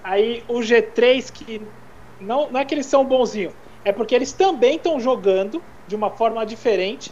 [0.05, 1.59] Aí o G3, que
[2.21, 6.11] não, não é que eles são bonzinhos, é porque eles também estão jogando de uma
[6.11, 7.11] forma diferente.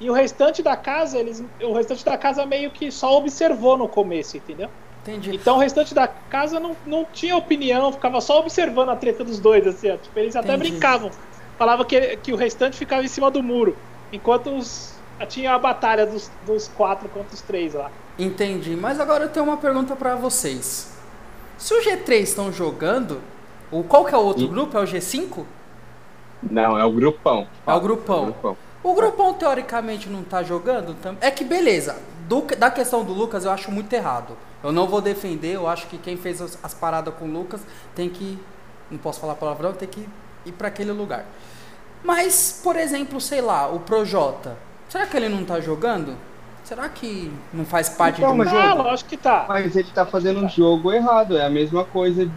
[0.00, 3.86] E o restante da casa, eles, o restante da casa meio que só observou no
[3.86, 4.70] começo, entendeu?
[5.02, 5.34] Entendi.
[5.34, 9.38] Então o restante da casa não, não tinha opinião, ficava só observando a treta dos
[9.38, 9.98] dois, assim, ó.
[9.98, 10.70] Tipo, eles até Entendi.
[10.70, 11.10] brincavam.
[11.58, 13.76] Falavam que, que o restante ficava em cima do muro.
[14.10, 14.94] Enquanto os,
[15.28, 17.90] tinha a batalha dos, dos quatro contra os três lá.
[18.18, 18.74] Entendi.
[18.76, 20.99] Mas agora eu tenho uma pergunta para vocês.
[21.60, 23.20] Se o G3 estão jogando,
[23.70, 24.48] o, qual que é o outro e...
[24.48, 24.78] grupo?
[24.78, 25.44] É o G5?
[26.42, 27.46] Não, é o grupão.
[27.66, 28.16] É o grupão.
[28.16, 28.56] É o grupão.
[28.82, 30.96] O grupão teoricamente não tá jogando?
[31.20, 32.00] É que beleza.
[32.26, 34.34] Do, da questão do Lucas eu acho muito errado.
[34.64, 37.60] Eu não vou defender, eu acho que quem fez as, as paradas com o Lucas
[37.94, 38.38] tem que.
[38.90, 40.08] Não posso falar palavrão, tem que
[40.46, 41.26] ir para aquele lugar.
[42.02, 44.56] Mas, por exemplo, sei lá, o Projota.
[44.88, 46.16] Será que ele não tá jogando?
[46.70, 48.62] Será que não faz parte então, de um mas jogo?
[48.62, 49.44] Não, lógico que tá.
[49.48, 52.30] Mas ele tá fazendo um jogo errado, é a mesma coisa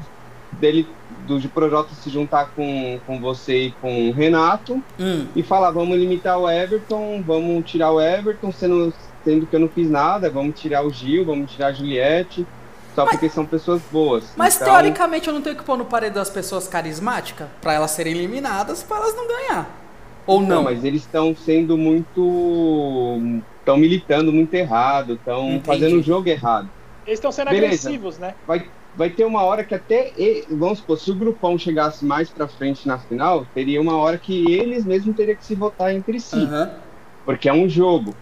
[0.54, 0.88] dele
[1.28, 5.28] do de Projota se juntar com, com você e com o Renato Hum.
[5.36, 8.92] e falar, vamos limitar o Everton, vamos tirar o Everton, sendo,
[9.24, 12.44] sendo que eu não fiz nada, vamos tirar o Gil, vamos tirar a Juliette,
[12.96, 14.34] só porque são pessoas boas.
[14.36, 17.92] Mas Então, teoricamente eu não tenho que pôr no paredão as pessoas carismáticas pra elas
[17.92, 19.70] serem eliminadas pra elas não ganhar.
[20.26, 20.48] Ou não?
[20.48, 23.44] Não, mas eles estão sendo muito.
[23.64, 26.70] Estão militando muito errado, estão fazendo o jogo errado.
[27.06, 27.88] Eles estão sendo Beleza.
[27.88, 28.36] agressivos, né?
[28.46, 30.14] Vai, vai ter uma hora que até.
[30.52, 34.52] Vamos supor, se o grupão chegasse mais pra frente na final, teria uma hora que
[34.52, 36.36] eles mesmos teriam que se votar entre si.
[36.36, 36.70] Aham.
[37.26, 38.16] porque é um jogo.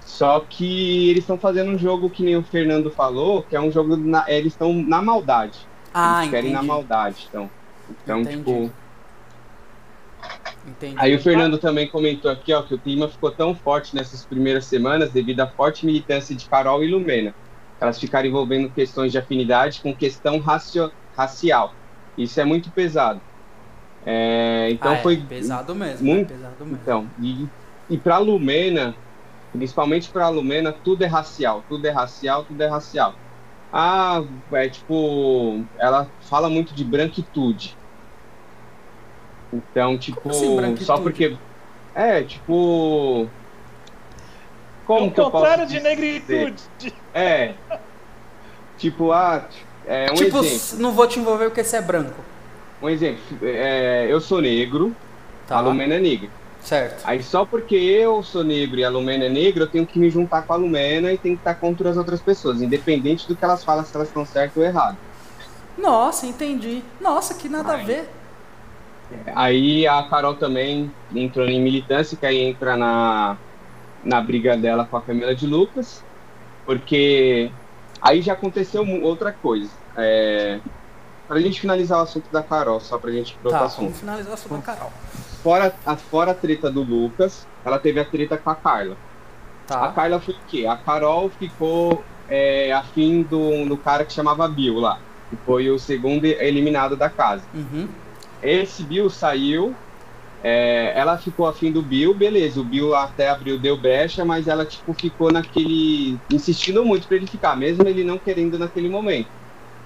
[0.00, 3.70] Só que eles estão fazendo um jogo que nem o Fernando falou, que é um
[3.70, 3.96] jogo.
[3.96, 5.68] Na, eles estão na maldade.
[5.94, 6.66] Ah, eles querem entendi.
[6.66, 7.26] na maldade.
[7.28, 7.50] Então,
[7.88, 8.38] então Entendi.
[8.38, 8.72] tipo.
[10.66, 10.96] Entendi.
[10.98, 14.66] Aí o Fernando também comentou aqui, ó, que o clima ficou tão forte nessas primeiras
[14.66, 17.34] semanas devido à forte militância de Carol e Lumena.
[17.80, 21.74] Elas ficaram envolvendo questões de afinidade com questão racio- racial.
[22.16, 23.22] Isso é muito pesado.
[24.04, 26.06] É, então Ah, é, foi pesado mesmo.
[26.06, 26.80] muito- é pesado mesmo.
[26.82, 27.48] Então, e,
[27.88, 28.94] e para Lumena,
[29.52, 33.16] principalmente para Lumena, tudo é racial, tudo é racial, tudo é racial.
[33.72, 34.20] Ah,
[34.52, 37.79] é tipo, ela fala muito de branquitude.
[39.52, 41.36] Então, tipo, assim, só porque
[41.94, 43.28] é, tipo,
[44.86, 45.88] como o que eu posso contrário de dizer?
[45.88, 46.62] negritude.
[47.12, 47.54] É.
[48.78, 49.44] Tipo, ah,
[49.86, 50.82] é um tipo, exemplo.
[50.82, 52.14] não vou te envolver porque você é branco.
[52.80, 54.94] Um exemplo, é, eu sou negro,
[55.46, 55.58] Tá.
[55.58, 56.30] a Lumena é negra.
[56.62, 57.02] Certo.
[57.04, 60.08] Aí só porque eu sou negro e a Lumena é negra, eu tenho que me
[60.10, 63.44] juntar com a Lumena e tenho que estar contra as outras pessoas, independente do que
[63.44, 64.96] elas falam, se elas estão certas ou erradas.
[65.76, 66.82] Nossa, entendi.
[67.00, 67.84] Nossa, que nada a Ai.
[67.84, 68.08] ver.
[69.34, 73.36] Aí a Carol também entrou em militância, que aí entra na,
[74.04, 76.02] na briga dela com a Camila de Lucas,
[76.64, 77.50] porque
[78.00, 79.70] aí já aconteceu outra coisa.
[79.96, 80.60] É,
[81.26, 83.82] pra gente finalizar o assunto da Carol, só pra gente ir pro outro Tá, assunto.
[83.84, 84.90] vamos finalizar sobre a Carol.
[85.42, 88.96] Fora a, fora a treta do Lucas, ela teve a treta com a Carla.
[89.68, 89.92] A Tá.
[89.92, 90.66] Carla foi o quê?
[90.66, 95.78] A Carol ficou é, afim do, do cara que chamava Bill lá, que foi o
[95.78, 97.44] segundo eliminado da casa.
[97.54, 97.88] Uhum.
[98.42, 99.78] Esse Bill saiu,
[100.42, 104.66] é, ela ficou afim do Bill, beleza, o Bill até abriu, deu brecha, mas ela
[104.66, 106.22] tipo ficou naquele.
[106.32, 109.30] insistindo muito pra ele ficar, mesmo ele não querendo naquele momento.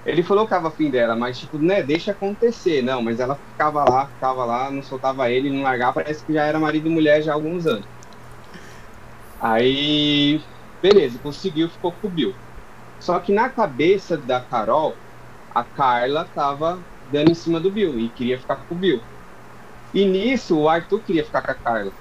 [0.05, 3.83] Ele falou que tava afim dela, mas tipo, né, deixa acontecer, não, mas ela ficava
[3.89, 7.21] lá, ficava lá, não soltava ele, não largava, parece que já era marido e mulher
[7.23, 7.87] já há alguns anos.
[9.39, 10.43] Aí,
[10.81, 12.33] beleza, conseguiu, ficou com o Bill.
[12.99, 14.97] Só que na cabeça da Carol,
[15.49, 19.01] a Carla tava dando em cima do Bill e queria ficar com o Bill.
[19.93, 21.91] E nisso o Arthur queria ficar com a Carla.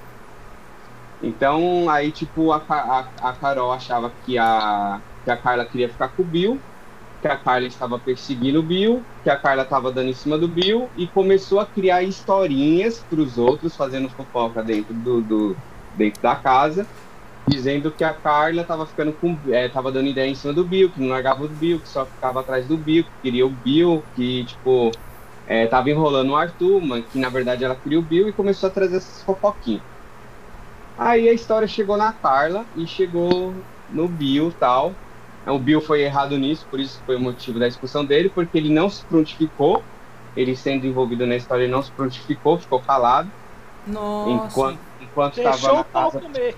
[1.23, 6.09] Então aí tipo a, a, a Carol achava que a, que a Carla queria ficar
[6.09, 6.61] com o Bill,
[7.23, 10.49] que a Carla estava perseguindo o Bill, que a Carla estava dando em cima do
[10.49, 15.57] Bill e começou a criar historinhas para os outros, fazendo fofoca dentro do, do
[15.97, 16.87] dentro da casa,
[17.47, 20.91] dizendo que a Carla estava ficando com, é, tava dando ideia em cima do Bill,
[20.91, 24.03] que não largava o Bill, que só ficava atrás do Bill, que queria o Bill,
[24.15, 24.91] que tipo
[25.47, 28.69] é, tava enrolando o Arthur, mas que na verdade ela queria o Bill e começou
[28.69, 29.83] a trazer essas fofoquinhas.
[30.97, 33.55] Aí a história chegou na Carla e chegou
[33.91, 34.95] no Bill tal.
[35.47, 38.73] O Bill foi errado nisso, por isso foi o motivo da expulsão dele, porque ele
[38.73, 39.83] não se prontificou.
[40.35, 43.31] Ele sendo envolvido na história, ele não se prontificou, ficou calado.
[43.87, 44.31] Nossa.
[44.31, 46.57] Enquanto, enquanto tava Deixou na o pau casa comer.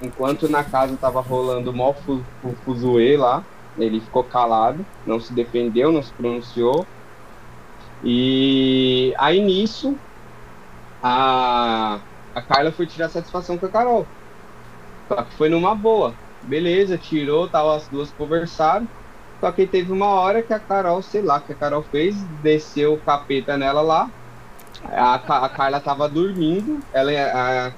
[0.00, 1.94] Enquanto na casa tava rolando o
[2.40, 6.90] fu- fuzuê lá, ele ficou calado, não se defendeu, não se pronunciou.
[8.02, 10.00] E aí nisso,
[11.02, 12.04] a,
[12.34, 14.12] a Carla foi tirar satisfação com a Carol.
[15.10, 16.18] Só que foi numa boa.
[16.40, 18.88] Beleza, tirou, tal, as duas conversaram.
[19.40, 22.94] Só que teve uma hora que a Carol, sei lá, que a Carol fez, desceu
[22.94, 24.10] o capeta nela lá.
[24.88, 25.14] A,
[25.46, 27.10] a Carla tava dormindo, ela,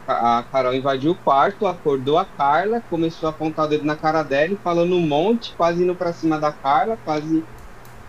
[0.07, 3.97] a, a Carol invadiu o quarto, acordou a Carla, começou a apontar o dedo na
[3.97, 7.49] cara dela, e falando um monte, quase indo pra cima da Carla, quase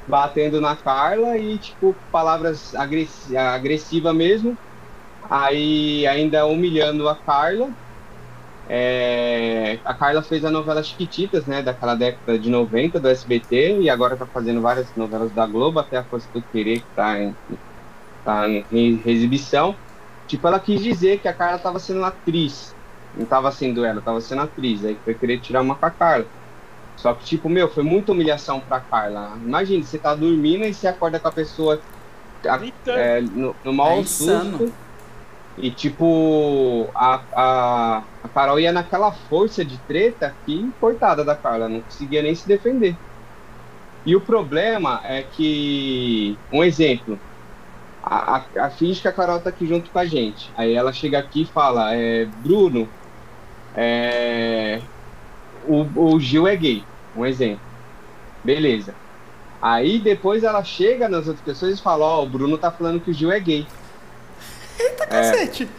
[0.08, 4.60] batendo na Carla e, tipo, palavras agressi agressivas mesmo.
[5.30, 7.74] Aí, ainda humilhando a Carla.
[8.68, 13.90] É, a Carla fez a novela Chiquititas, né, daquela década de 90 do SBT, e
[13.90, 17.36] agora tá fazendo várias novelas da Globo, até a Força do Querer, que tá em,
[18.24, 19.80] tá em exibição.
[20.28, 22.76] Tipo, ela quis dizer que a Carla tava sendo atriz.
[23.14, 24.84] Não tava sendo ela, tava sendo atriz.
[24.86, 26.30] Aí foi querer tirar uma com a Carla.
[26.96, 29.38] Só que, tipo, meu, foi muita humilhação pra Carla.
[29.42, 31.82] Imagina, você tá dormindo e você acorda com a pessoa
[32.48, 34.66] a- é, no, no mau É insano.
[34.66, 34.78] susto.
[35.58, 41.68] E, tipo, a, a, a Carol ia naquela força de treta que, coitada da Carla,
[41.70, 43.02] não conseguia nem se defender.
[44.06, 47.22] E o problema é que, um exemplo,
[48.04, 50.52] a, a, a finge que a Carol tá aqui junto com a gente.
[50.58, 52.88] Aí ela chega aqui e fala, é, Bruno,
[53.76, 54.82] é,
[55.68, 56.84] o, o Gil é gay,
[57.16, 57.62] um exemplo.
[58.44, 58.96] Beleza.
[59.62, 63.02] Aí depois ela chega nas outras pessoas e fala, ó, oh, o Bruno tá falando
[63.02, 63.68] que o Gil é gay.
[64.80, 65.70] Eita cacete!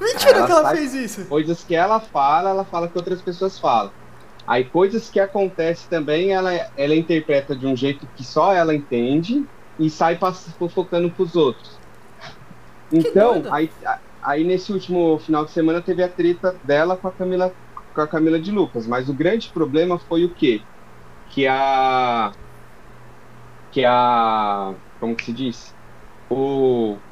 [0.00, 1.24] Mentira ela que ela fez isso.
[1.26, 3.92] Coisas que ela fala, ela fala que outras pessoas falam.
[4.46, 9.46] Aí coisas que acontecem também, ela, ela interpreta de um jeito que só ela entende
[9.78, 10.18] e sai
[10.58, 11.82] fofocando pros outros.
[12.90, 13.70] Então, aí,
[14.22, 17.56] aí nesse último final de semana teve a treta dela com a Camila
[17.94, 20.68] com a Camila de Lucas, mas o grande problema foi o quê?
[21.26, 22.32] Que a
[23.70, 25.76] que a como que se diz?
[26.30, 27.02] O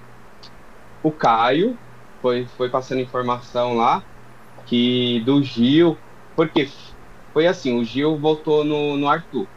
[1.03, 1.81] o Caio
[2.21, 4.07] foi foi passando informação lá
[4.67, 6.03] que do Gil,
[6.37, 6.67] porque
[7.33, 9.51] foi assim, o Gil voltou no, no Arthur.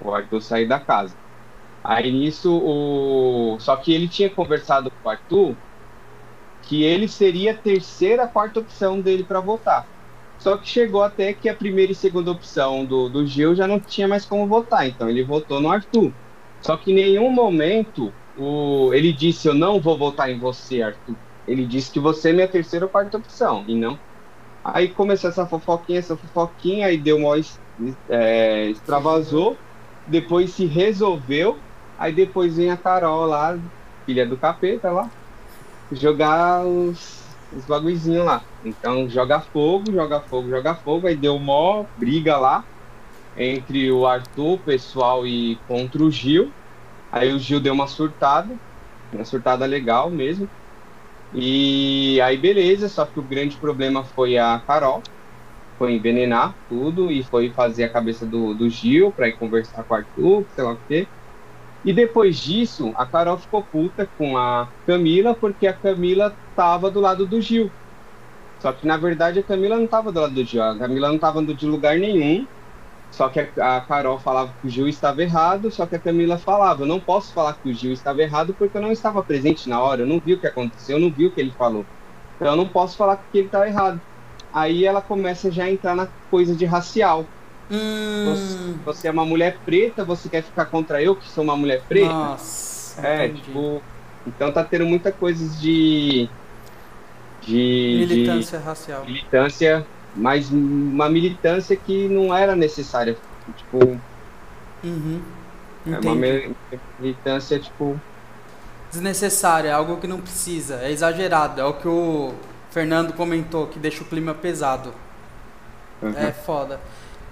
[0.00, 1.18] O Arthur saiu da casa.
[1.84, 3.58] Aí nisso, o...
[3.60, 5.54] só que ele tinha conversado com o Arthur
[6.62, 9.86] que ele seria a terceira, quarta opção dele para votar.
[10.38, 13.78] Só que chegou até que a primeira e segunda opção do, do Gil já não
[13.78, 16.12] tinha mais como votar, então ele votou no Arthur.
[16.62, 21.16] Só que em nenhum momento o, ele disse: Eu não vou votar em você, Arthur.
[21.46, 23.98] Ele disse que você é minha terceira ou quarta opção, e não.
[24.62, 27.36] Aí começou essa fofoquinha, essa fofoquinha, aí deu uma
[28.08, 29.58] é, extravasou,
[30.06, 31.58] depois se resolveu
[32.04, 33.58] Aí depois vem a Carol lá,
[34.04, 35.10] filha do capeta lá,
[35.90, 38.44] jogar os, os lá.
[38.62, 41.06] Então joga fogo, joga fogo, joga fogo.
[41.06, 42.62] Aí deu mó briga lá
[43.34, 46.52] entre o Arthur, pessoal, e contra o Gil.
[47.10, 48.54] Aí o Gil deu uma surtada,
[49.10, 50.46] uma surtada legal mesmo.
[51.32, 55.02] E aí beleza, só que o grande problema foi a Carol.
[55.78, 59.94] Foi envenenar tudo e foi fazer a cabeça do, do Gil para ir conversar com
[59.94, 61.08] o Arthur, sei lá o quê.
[61.84, 67.00] E depois disso, a Carol ficou puta com a Camila, porque a Camila tava do
[67.00, 67.74] lado do Gil.
[68.60, 71.18] Só que na verdade a Camila não tava do lado do Gil, a Camila não
[71.18, 72.48] tava de lugar nenhum.
[73.10, 76.82] Só que a, Carol falava que o Gil estava errado, só que a Camila falava:
[76.82, 79.82] Eu não posso falar que o Gil estava errado porque eu não estava presente na
[79.82, 81.88] hora, eu não vi o que aconteceu, eu não vi o que ele falou.
[82.36, 84.02] Então eu não posso falar que ele estava errado.
[84.52, 87.32] Aí ela começa já a entrar na coisa de racial.
[87.70, 88.24] Hum.
[88.26, 91.82] Você, você, é uma mulher preta, você quer ficar contra eu, que sou uma mulher
[91.88, 92.12] preta?
[92.12, 93.06] Nossa.
[93.06, 93.42] É, entendi.
[93.42, 93.82] tipo.
[94.26, 96.28] Então tá tendo muita coisa de.
[97.42, 98.06] De.
[98.08, 99.04] Militância de, racial.
[99.04, 103.16] Militância, mas uma militância que não era necessária.
[103.56, 103.98] Tipo.
[104.82, 105.22] Uhum.
[105.86, 106.14] É uma
[106.98, 108.00] militância, tipo.
[108.90, 112.32] Desnecessária, é algo que não precisa, é exagerado, é o que o
[112.70, 114.94] Fernando comentou, que deixa o clima pesado.
[116.00, 116.14] Uhum.
[116.16, 116.80] É foda.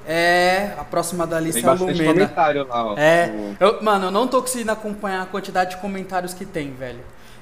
[0.07, 2.05] É, a próxima da lista tem é a Lumena.
[2.05, 2.99] comentário lá, ó.
[2.99, 7.01] É, eu, mano, eu não tô conseguindo acompanhar a quantidade de comentários que tem, velho.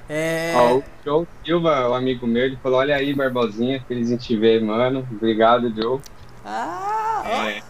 [0.08, 0.52] É...
[0.56, 4.36] Ó, o Joe Silva, o amigo meu, ele falou, olha aí, Barbosinha, feliz em te
[4.36, 5.06] ver, mano.
[5.10, 6.00] Obrigado, Joe.
[6.44, 7.62] Ah, é.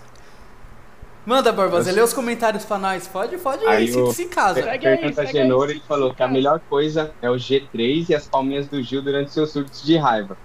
[1.27, 3.07] Manda, Barbosa, lê os comentários pra nós.
[3.07, 4.63] Pode, pode aí sinta-se em casa.
[4.63, 8.67] Segue Fernanda Genoro, ele falou que a melhor coisa é o G3 e as palminhas
[8.67, 10.37] do Gil durante seus surtos de raiva.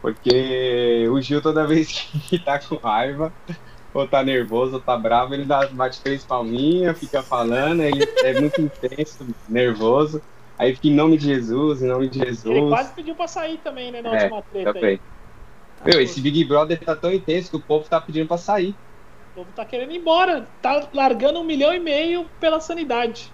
[0.00, 3.32] Porque o Gil, toda vez que tá com raiva,
[3.92, 8.40] ou tá nervoso, ou tá bravo, ele dá, bate três palminhas, fica falando, ele é
[8.40, 10.22] muito intenso, nervoso.
[10.58, 12.56] Aí fica em nome de Jesus, em nome de Jesus.
[12.56, 14.90] Ele quase pediu pra sair também, né, na é, última treta também.
[14.90, 15.00] aí.
[15.84, 18.74] Meu, esse Big Brother tá tão intenso que o povo tá pedindo pra sair.
[19.32, 23.32] O povo tá querendo ir embora, tá largando um milhão e meio pela sanidade.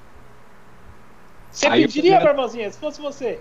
[1.51, 3.41] Você aí pediria, Barbosinha, se fosse você?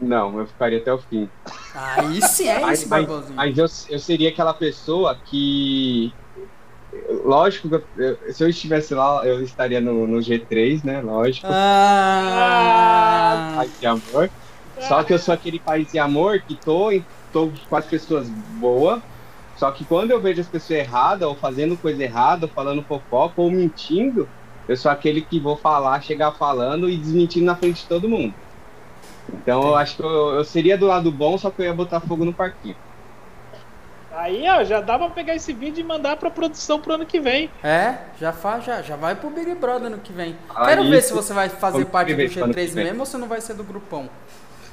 [0.00, 1.28] Não, eu ficaria até o fim.
[1.74, 6.12] Aí sim é isso, mas, mas eu, eu seria aquela pessoa que.
[7.24, 11.00] Lógico que eu, se eu estivesse lá, eu estaria no, no G3, né?
[11.00, 11.46] Lógico.
[11.48, 12.42] Ah.
[13.56, 14.30] Paz de amor.
[14.80, 16.90] Só que eu sou aquele país de amor que tô,
[17.32, 19.00] tô com as pessoas boas.
[19.56, 23.40] Só que quando eu vejo as pessoas erradas, ou fazendo coisa errada, ou falando fofoca,
[23.40, 24.28] ou mentindo,
[24.66, 28.34] eu sou aquele que vou falar, chegar falando e desmentindo na frente de todo mundo.
[29.34, 32.00] Então eu acho que eu, eu, seria do lado bom, só que eu ia botar
[32.00, 32.76] fogo no parquinho.
[34.12, 37.20] Aí, ó, já dá pra pegar esse vídeo e mandar pra produção pro ano que
[37.20, 37.48] vem.
[37.62, 40.36] É, já faz, já, já vai pro Big Brother ano que vem.
[40.48, 43.28] Ah, Quero isso, ver se você vai fazer parte do G3 mesmo ou se não
[43.28, 44.10] vai ser do grupão.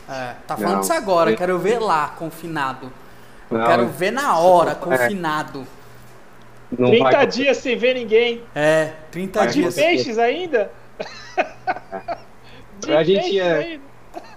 [0.09, 0.81] É, tá falando não.
[0.81, 2.91] isso agora, quero ver lá, confinado.
[3.49, 4.75] Não, quero ver na hora, é.
[4.75, 5.65] confinado.
[6.71, 7.27] Não 30 vai...
[7.27, 8.41] dias sem ver ninguém.
[8.53, 9.75] É, 30 vai dias.
[9.75, 10.71] De peixes ainda?
[12.79, 13.55] De a gente ia...
[13.55, 13.81] ainda.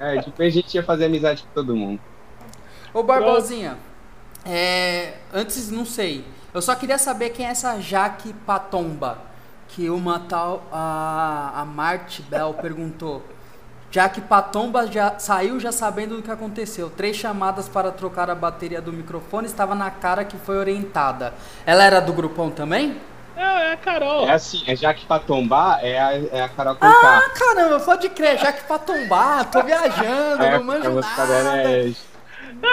[0.01, 2.01] É, depois a gente ia fazer amizade com todo mundo.
[2.93, 3.77] Ô Barbosinha,
[4.45, 9.19] é, antes, não sei, Eu só queria saber quem é essa Jaque Patomba.
[9.69, 10.65] Que uma tal.
[10.73, 13.23] A, a Marte Bell perguntou.
[13.93, 16.91] Jaque Patomba já saiu já sabendo do que aconteceu.
[16.91, 21.35] Três chamadas para trocar a bateria do microfone estava na cara que foi orientada.
[21.65, 22.97] Ela era do grupão também?
[23.41, 24.29] É, é a Carol.
[24.29, 28.39] É assim, é Jaque Patomba, é a, é a Carol com Ah, caramba, pode crer,
[28.39, 31.71] Jaque Patomba, tô viajando, É, não manjo porque a música dela nada.
[31.71, 31.93] é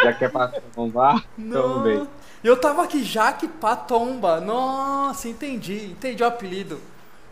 [0.03, 1.97] Jaque é Patomba, então bem.
[1.99, 2.07] Não.
[2.43, 4.39] Eu tava aqui, Jaque Patomba.
[4.39, 6.79] Nossa, entendi, entendi o apelido.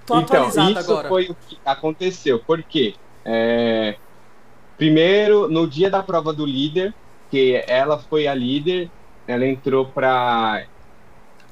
[0.06, 1.08] Tô Então, atualizado isso agora.
[1.10, 2.40] foi o que aconteceu.
[2.40, 2.96] Por quê?
[3.24, 3.98] É,
[4.78, 6.94] Primeiro, no dia da prova do líder,
[7.32, 8.90] que ela foi a líder,
[9.28, 10.66] ela entrou pra.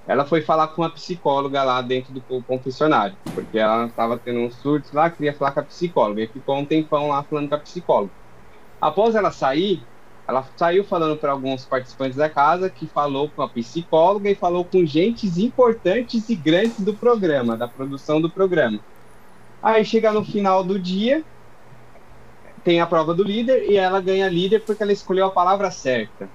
[0.05, 4.51] Ela foi falar com a psicóloga lá dentro do confessionário, porque ela estava tendo um
[4.51, 7.59] surto lá, queria falar com a psicóloga, e ficou um tempão lá falando com a
[7.59, 8.11] psicóloga.
[8.81, 9.81] Após ela sair,
[10.27, 14.65] ela saiu falando para alguns participantes da casa, que falou com a psicóloga e falou
[14.65, 18.79] com gentes importantes e grandes do programa, da produção do programa.
[19.61, 21.23] Aí chega no final do dia,
[22.63, 26.29] tem a prova do líder e ela ganha líder porque ela escolheu a palavra certa.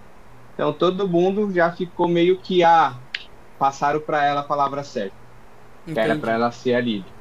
[0.55, 2.99] Então todo mundo já ficou meio que ah,
[3.59, 5.17] passaram para ela a palavra certa,
[5.85, 6.21] que era Entendi.
[6.21, 7.13] para ela ser a líder.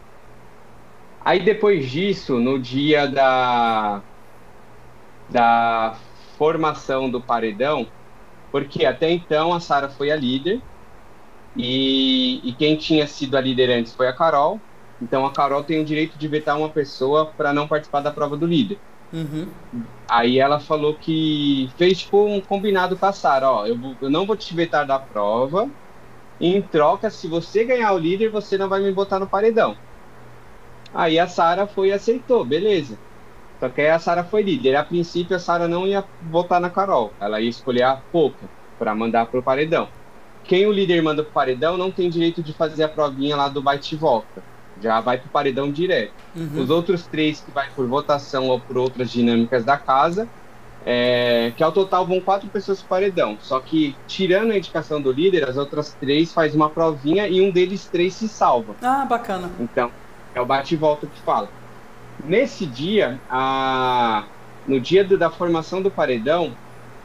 [1.19, 4.03] Aí depois disso, no dia da
[5.29, 5.99] da
[6.37, 7.91] formação do paredão,
[8.51, 10.61] porque até então a Sara foi a líder
[11.55, 14.59] e, e quem tinha sido a líder antes foi a Carol.
[15.01, 18.37] Então a Carol tem o direito de vetar uma pessoa para não participar da prova
[18.37, 18.79] do líder.
[19.11, 19.53] Uhum.
[20.09, 24.25] Aí ela falou que fez tipo um combinado com a Sara, ó, eu, eu não
[24.25, 25.69] vou te vetar da prova.
[26.39, 29.75] E em troca, se você ganhar o líder, você não vai me botar no paredão.
[30.93, 32.97] Aí a Sara foi e aceitou, beleza.
[33.59, 34.75] Só que aí a Sara foi líder.
[34.75, 38.93] A princípio a Sara não ia votar na Carol, ela ia escolher a Pouca para
[38.93, 39.89] mandar pro paredão.
[40.43, 43.61] Quem o líder manda pro paredão não tem direito de fazer a provinha lá do
[43.61, 44.43] bate e volta.
[44.79, 46.13] Já vai pro paredão direto.
[46.35, 46.61] Uhum.
[46.61, 50.29] Os outros três que vai por votação ou por outras dinâmicas da casa,
[50.89, 53.37] é, que ao total vão quatro pessoas pro paredão.
[53.41, 57.51] Só que, tirando a indicação do líder, as outras três faz uma provinha e um
[57.51, 58.79] deles três se salva.
[58.81, 59.49] Ah, bacana.
[59.57, 59.93] Então,
[60.33, 61.53] é o bate e volta que fala.
[62.23, 64.29] Nesse dia, a...
[64.65, 66.57] no dia do- da formação do paredão,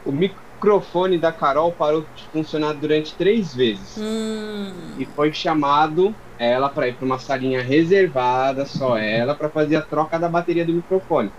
[0.03, 6.69] o microfone da Carol parou de funcionar durante três vezes Hum, e foi chamado ela
[6.69, 10.73] para ir para uma salinha reservada, só ela, para fazer a troca da bateria do
[10.73, 11.33] microfone.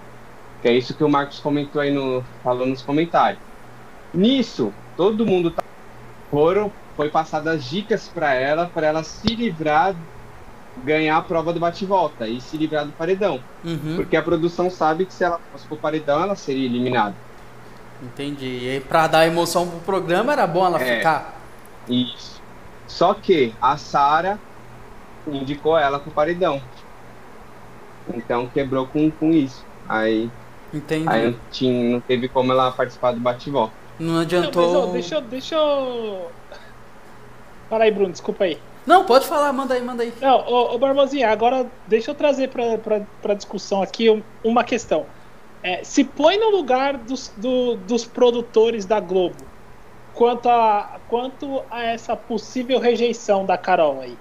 [0.65, 3.39] Que é isso que o Marcos comentou aí no falou nos comentários.
[4.15, 5.63] Nisso, todo mundo tá,
[6.31, 9.95] foram foi passadas dicas para ela para ela se livrar
[10.83, 13.97] ganhar a prova do bate-volta e se livrar do paredão, uhum.
[13.97, 17.15] porque a produção sabe que se ela fosse pro paredão ela seria eliminada.
[18.03, 18.61] Entendi.
[18.63, 20.97] E aí, pra dar emoção pro programa, era bom ela É.
[20.97, 21.41] ficar.
[21.87, 22.41] Isso.
[22.87, 24.39] Só que a Sara
[25.27, 26.63] indicou ela pro paredão.
[28.15, 29.63] Então quebrou com, com isso.
[29.87, 30.31] Aí,
[30.75, 31.09] Entendi.
[31.09, 33.73] aí não, tinha, não teve como ela participar do bate-volta.
[33.99, 34.89] Não Não, mas, adiantou.
[34.89, 36.31] ó, deixa, eu- deixa eu.
[37.69, 38.59] Para aí, Bruno, desculpa aí.
[38.87, 40.13] Não, pode falar, manda aí, manda aí.
[40.21, 45.07] Não, ô, ô Barbosinha, agora deixa eu trazer para discussão aqui um- uma questão.
[45.63, 49.37] É, se põe no lugar dos, do- dos produtores da Globo
[50.13, 54.19] quanto a, quanto a essa possível rejeição da Carol aí.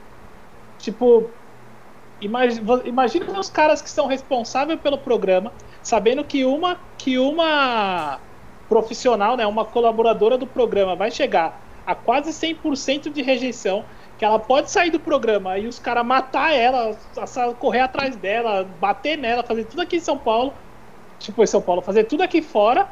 [0.80, 1.30] Tipo,
[2.22, 5.52] imag- vo- imagina os caras que são responsáveis pelo programa,
[5.84, 8.20] sabendo que uma, que uma
[8.70, 13.84] profissional, né, uma colaboradora do programa vai chegar a quase 100% de rejeição,
[14.18, 16.98] que ela pode sair do programa e os caras matar ela,
[17.60, 20.54] correr atrás dela, bater nela, fazer tudo aqui em São Paulo,
[21.20, 22.88] tipo em São Paulo, fazer tudo aqui fora.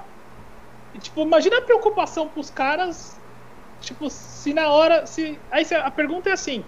[0.93, 3.17] E, tipo, imagina a preocupação pros caras,
[3.79, 6.65] tipo, se na hora, se aí a pergunta é assim: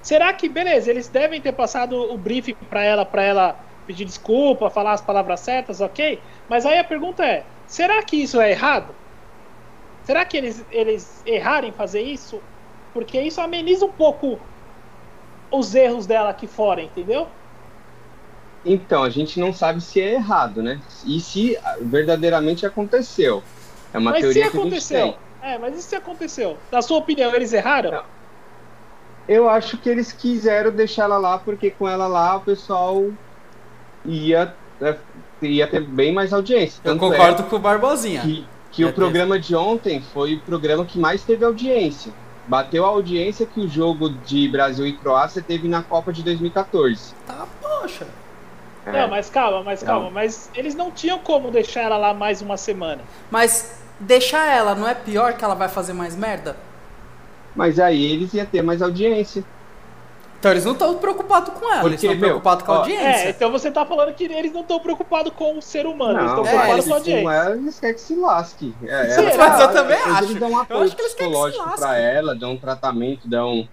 [0.00, 4.70] será que beleza, eles devem ter passado o briefing para ela, para ela pedir desculpa,
[4.70, 6.20] falar as palavras certas, OK?
[6.48, 8.94] Mas aí a pergunta é: será que isso é errado?
[10.04, 12.40] Será que eles, eles erraram em fazer isso?
[12.94, 14.38] Porque isso ameniza um pouco
[15.50, 17.26] os erros dela aqui fora, entendeu?
[18.64, 20.80] Então, a gente não sabe se é errado, né?
[21.04, 23.42] E se verdadeiramente aconteceu.
[23.92, 25.12] É uma mas se teoria que a gente aconteceu.
[25.12, 25.18] tem.
[25.42, 26.58] É, mas e se aconteceu?
[26.70, 27.90] Na sua opinião, eles erraram?
[27.90, 28.04] Não.
[29.26, 33.04] Eu acho que eles quiseram deixar ela lá, porque com ela lá o pessoal
[34.04, 34.96] ia, é,
[35.42, 36.80] ia ter bem mais audiência.
[36.84, 38.22] Eu Tanto é concordo com o Barbosinha.
[38.22, 38.94] que, que o ter.
[38.94, 42.12] programa de ontem foi o programa que mais teve audiência.
[42.46, 47.14] Bateu a audiência que o jogo de Brasil e Croácia teve na Copa de 2014.
[47.26, 48.06] Tá, poxa.
[48.86, 48.92] É.
[48.92, 49.86] Não, mas calma, mas Não.
[49.86, 50.10] calma.
[50.10, 53.02] Mas eles não tinham como deixar ela lá mais uma semana.
[53.30, 56.56] Mas deixar ela não é pior que ela vai fazer mais merda?
[57.54, 59.44] Mas aí eles iam ter mais audiência.
[60.40, 62.78] Então eles não estão preocupados com ela, eles Porque, estão meu, preocupados com a ó,
[62.78, 63.26] audiência.
[63.26, 66.30] É, então você tá falando que eles não estão preocupados com o ser humano, eles
[66.30, 67.30] estão Não, é, preocupados eles com a com audiência.
[67.30, 68.74] ela, eles querem que se lasque.
[68.82, 70.34] É, ela- Mas eu também Eles acho.
[70.36, 71.80] dão um Eu apoio acho que eles que psicológico lasquem.
[71.86, 73.68] pra ela, dão um tratamento, dão.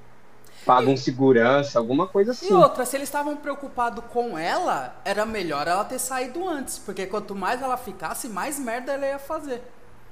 [0.66, 2.54] pagam segurança, alguma coisa E assim.
[2.54, 6.78] outra, se eles estavam preocupados com ela, era melhor ela ter saído antes.
[6.78, 9.64] Porque quanto mais ela ficasse, mais merda ela ia fazer.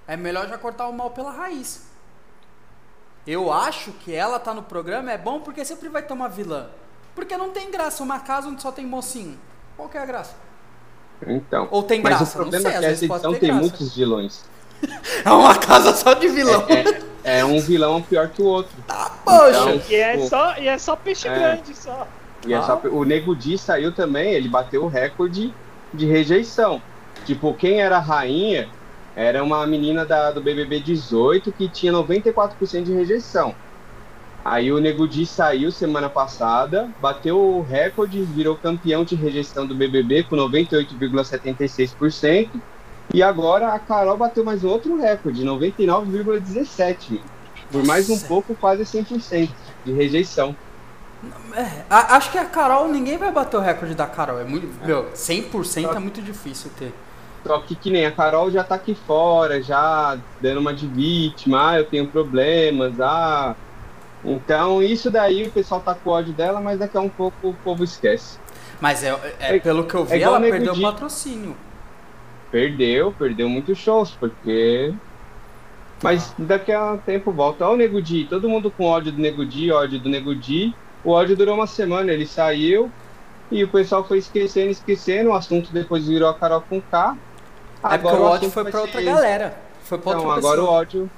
[0.08, 1.85] É melhor já cortar o mal pela raiz.
[3.28, 6.68] Eu acho que ela tá no programa é bom porque sempre vai ter uma vilã.
[7.16, 9.38] Porque não tem graça uma casa onde só tem mocinho.
[9.76, 10.36] Qual que é a graça?
[11.26, 11.68] Então.
[11.72, 13.62] Ou tem Mas graça, o problema não sei, é que essa edição tem graça.
[13.62, 14.46] muitos vilões.
[15.26, 16.64] É uma casa só de vilão.
[17.24, 18.72] É, é um vilão pior que o outro.
[18.86, 19.72] Tá, poxa.
[19.74, 21.34] Então, E é tipo, só, e é só peixe É.
[21.34, 22.08] grande, só.
[22.46, 25.52] E é só- o Nego Di saiu também, ele bateu o recorde
[25.94, 26.80] de rejeição.
[27.26, 28.70] Tipo, quem era a rainha
[29.16, 33.56] era uma menina da, do BBB 18 que tinha 94% de rejeição.
[34.44, 39.74] Aí o Nego Di saiu semana passada, bateu o recorde, virou campeão de rejeição do
[39.74, 42.50] BBB com 98,76%.
[43.14, 47.20] E agora a Carol bateu mais um outro recorde, 99,17%.
[47.72, 49.50] Por mais um pouco, quase 100%
[49.84, 50.56] de rejeição.
[51.56, 54.40] É, acho que a Carol, ninguém vai bater o recorde da Carol.
[54.40, 56.94] É muito, meu, 100% é muito difícil ter.
[57.46, 61.72] Só que que nem a Carol já tá aqui fora, já dando uma de vítima,
[61.72, 63.56] ah, eu tenho problemas, ah.
[64.24, 67.54] Então isso daí o pessoal tá com ódio dela, mas daqui a um pouco o
[67.54, 68.40] povo esquece.
[68.82, 71.56] Mas é, é- É- pelo que eu vi, é ela perdeu o patrocínio.
[72.52, 74.94] Perdeu, perdeu muitos shows, porque.
[76.02, 77.68] Mas daqui a um tempo volta.
[77.68, 80.74] Ó, o Nego Di, todo mundo com ódio do Nego Di, ódio do Nego Di.
[81.04, 82.92] O ódio durou uma semana, ele saiu
[83.52, 85.30] e o pessoal foi esquecendo, esquecendo.
[85.30, 87.16] O assunto depois virou a Carol com K.
[87.84, 89.58] é porque o ódio foi ser outra galera.
[89.84, 90.80] Foi pra Então, agora o pessoa.
[90.80, 91.10] ódio.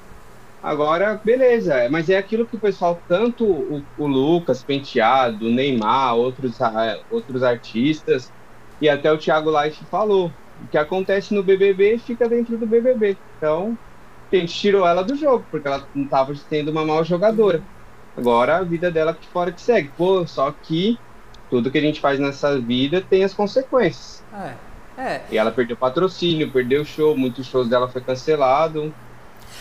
[0.62, 1.74] Agora, beleza.
[1.76, 6.60] é, Mas é aquilo que o pessoal, tanto o, o Lucas Penteado, o Neymar, outros,
[6.62, 8.32] ah, outros artistas,
[8.82, 10.32] e até o Thiago Life falou.
[10.64, 13.16] O que acontece no BBB fica dentro do BBB.
[13.38, 13.78] Então,
[14.32, 17.62] a gente tirou ela do jogo, porque ela não estava sendo uma mal jogadora.
[18.18, 19.92] Agora a vida dela aqui fora que segue.
[19.96, 20.98] Pô, só que
[21.50, 24.24] tudo que a gente faz nessa vida tem as consequências.
[24.34, 24.54] É,
[24.98, 25.22] é.
[25.32, 28.94] E ela perdeu patrocínio, perdeu show, muitos shows dela foi cancelado.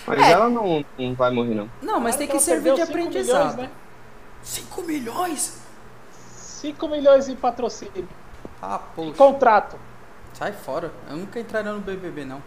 [0.07, 0.31] Mas É.
[0.33, 1.69] ela não, não vai morrer, não.
[1.83, 3.57] Não, mas Claro tem que servir de aprendizado.
[3.57, 3.71] Milhões, né?
[4.43, 5.59] 5 milhões?
[6.13, 8.09] 5 milhões em patrocínio.
[8.63, 9.13] Ah, poxa.
[9.17, 9.77] Contrato.
[10.33, 10.93] Sai fora.
[11.11, 12.43] Eu nunca entraria no BBB, não.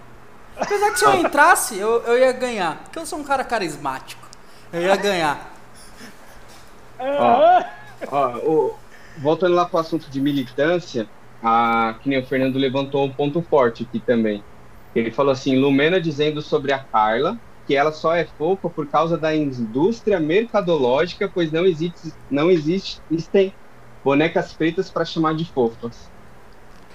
[0.58, 2.78] Apesar que se eu entrasse, eu, eu ia ganhar.
[2.84, 4.26] Porque eu sou um cara carismático.
[4.72, 5.52] Eu ia ganhar.
[7.00, 7.66] Aham.
[8.12, 8.76] Ó, o-
[9.18, 11.08] voltando lá para o assunto de militância,
[11.42, 14.46] a, que nem o Fernando levantou um ponto forte aqui também.
[14.94, 19.18] Ele falou assim, Lumena dizendo sobre a Carla que ela só é fofa por causa
[19.18, 23.56] da indústria mercadológica, pois não existe, não existem
[24.04, 26.12] bonecas pretas para chamar de fofas.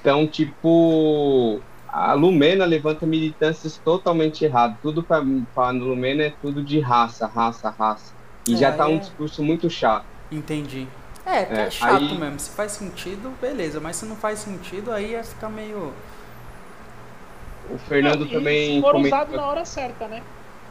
[0.01, 4.78] Então, tipo, a Lumena levanta militâncias totalmente erradas.
[4.82, 5.22] Tudo para
[5.57, 8.12] a Lumena é tudo de raça, raça, raça.
[8.47, 10.07] E É, já tá aí um é- discurso muito chato.
[10.30, 11.03] Entendi.
[11.27, 12.39] É, porque é, É, chato aí- mesmo.
[12.39, 13.81] Se faz sentido, beleza.
[13.81, 15.93] Mas se não faz sentido, aí ia ficar meio.
[17.70, 20.22] O Fernando E também Se for comentou- usado na hora certa, né?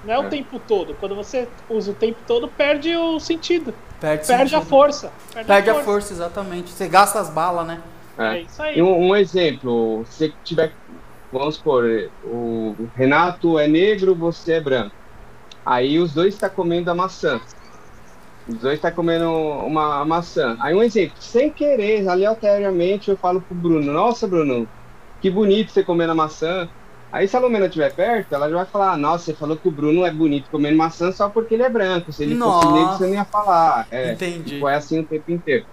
[0.06, 0.30] Não é, o É.
[0.30, 0.93] tempo todo.
[0.99, 3.74] Quando você usa o tempo todo, perde o sentido.
[3.99, 4.70] Perde, Perde a sentido.
[4.70, 5.12] força.
[5.34, 6.70] Perde, Perde a força, exatamente.
[6.70, 7.82] Você gasta as balas, né?
[8.18, 8.41] É É.
[8.41, 8.78] isso aí.
[8.78, 10.74] E um, um exemplo, se tiver,
[11.32, 11.86] vamos supor,
[12.26, 14.93] o Renato é negro, você é branco.
[15.66, 17.39] Aí os dois estão comendo a maçã.
[18.48, 20.58] Os dois estão comendo uma maçã.
[20.60, 24.68] Aí um exemplo, sem querer, aleatoriamente, eu falo pro Bruno, nossa, Bruno,
[25.22, 26.68] que bonito você comendo a maçã.
[27.12, 29.72] Aí se a Lumena estiver perto, ela já vai falar, nossa, você falou que o
[29.72, 32.12] Bruno é bonito comendo maçã só porque ele é branco.
[32.12, 32.68] Se ele Nossa.
[32.68, 33.88] fosse negro, você não ia falar.
[33.91, 34.44] É, Entendi.
[34.46, 35.66] Tipo, é assim o tempo inteiro.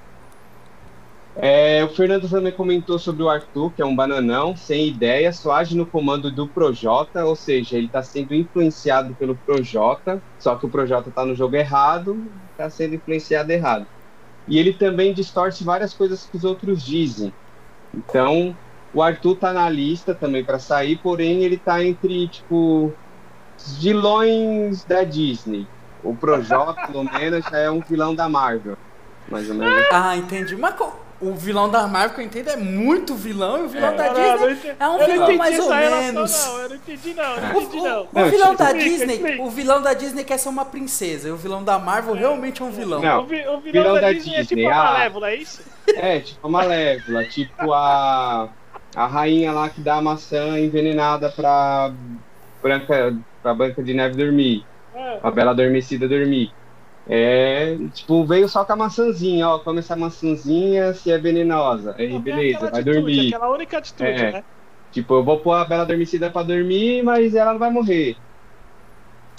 [1.36, 5.52] É, o Fernando também comentou sobre o Arthur, que é um bananão, sem ideia, só
[5.52, 10.66] age no comando do Projota, ou seja, ele está sendo influenciado pelo Projota, só que
[10.66, 13.86] o Projota está no jogo errado, está sendo influenciado errado.
[14.48, 17.32] E ele também distorce várias coisas que os outros dizem.
[17.94, 18.56] Então,
[18.92, 22.92] o Arthur tá na lista também para sair, porém ele tá entre, tipo,
[23.78, 25.66] vilões da Disney.
[26.02, 28.76] O Projota, pelo menos, já é um vilão da Marvel.
[29.30, 29.86] Mais ou menos.
[29.92, 30.56] Ah, entendi.
[30.56, 33.90] Mas co- o vilão da Marvel que eu entendo é muito vilão e o vilão
[33.90, 33.96] É.
[33.96, 36.46] da Não, não, não Disney entendi- é um eu não vilão mais ou relação, menos.
[36.46, 37.24] Não, eu não entendi, não.
[37.24, 38.02] Eu não O, entendi, o- não.
[38.02, 39.42] o Não, vilão da explica, Disney, explica.
[39.42, 42.64] o vilão da Disney quer ser uma princesa, e o vilão da Marvel realmente é
[42.64, 43.00] um vilão.
[43.02, 43.22] Não.
[43.22, 44.84] O, vi- o vilão, Vilão da, da Disney, é tipo a ah.
[44.92, 45.62] Malévola, é isso?
[45.88, 48.48] É, tipo a Malévola, tipo a,
[48.96, 51.92] a rainha lá que dá a maçã envenenada pra
[52.62, 54.64] Branca, pra Branca de Neve dormir,
[54.94, 55.16] É.
[55.16, 56.50] pra Bela Adormecida dormir.
[57.12, 61.92] É, tipo, veio só com a maçãzinha, ó, come essa maçãzinha se é venenosa.
[61.98, 63.34] Aí, Não, tem beleza, vai atitude, dormir.
[63.34, 64.30] Aquela única atitude, É.
[64.30, 64.44] né?
[64.92, 68.16] Tipo, eu vou pôr a Bela Adormecida pra dormir, mas ela não vai morrer.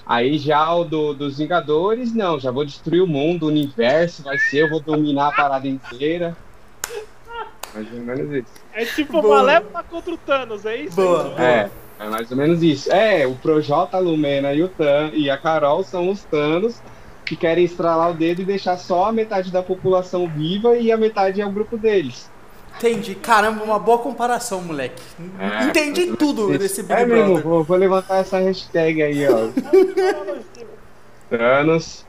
[0.05, 4.37] Aí já o do, dos Vingadores, não, já vou destruir o mundo, o universo, vai
[4.37, 6.35] ser, eu vou dominar a parada inteira.
[7.73, 8.53] Mais ou menos isso.
[8.73, 9.37] É tipo Boa.
[9.37, 10.95] Malévola contra o Thanos, é isso?
[10.97, 11.33] Boa.
[11.41, 11.69] É?
[11.99, 12.91] É, é mais ou menos isso.
[12.91, 16.81] É, o Projota, a Lumena e o Tan e a Carol são os Thanos
[17.31, 20.97] que querem estralar o dedo e deixar só a metade da população viva e a
[20.97, 22.29] metade é o grupo deles.
[22.75, 23.15] Entendi.
[23.15, 25.01] Caramba, uma boa comparação, moleque.
[25.39, 26.83] É, Entendi ou tudo desse.
[26.83, 27.43] Big É mesmo, Brother.
[27.43, 29.47] vou, vou levantar essa hashtag aí, ó.
[31.29, 32.05] Thanos.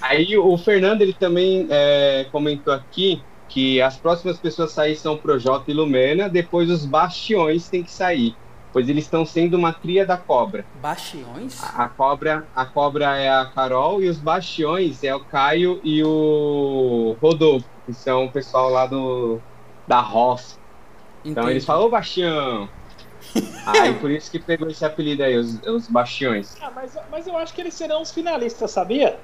[0.00, 5.16] Aí o Fernando ele também é, comentou aqui que as próximas pessoas a sair são
[5.16, 8.36] Projota e Lumena, depois os Bastiões têm que sair,
[8.72, 10.64] pois eles estão sendo uma cria da cobra.
[10.80, 11.62] Bastiões?
[11.74, 17.16] A cobra, a cobra é a Carol e os Bastiões é o Caio e o
[17.20, 19.40] Rodolfo, que são o pessoal lá do
[19.86, 20.58] da roça.
[21.24, 22.68] Então eles falam, ô Bastião!
[23.66, 26.56] aí por isso que pegou esse apelido aí, os, os Bastiões.
[26.60, 29.18] Ah, mas, mas eu acho que eles serão os finalistas, sabia?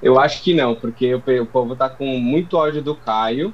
[0.00, 3.52] Eu acho que não, porque o, o povo tá com muito ódio do Caio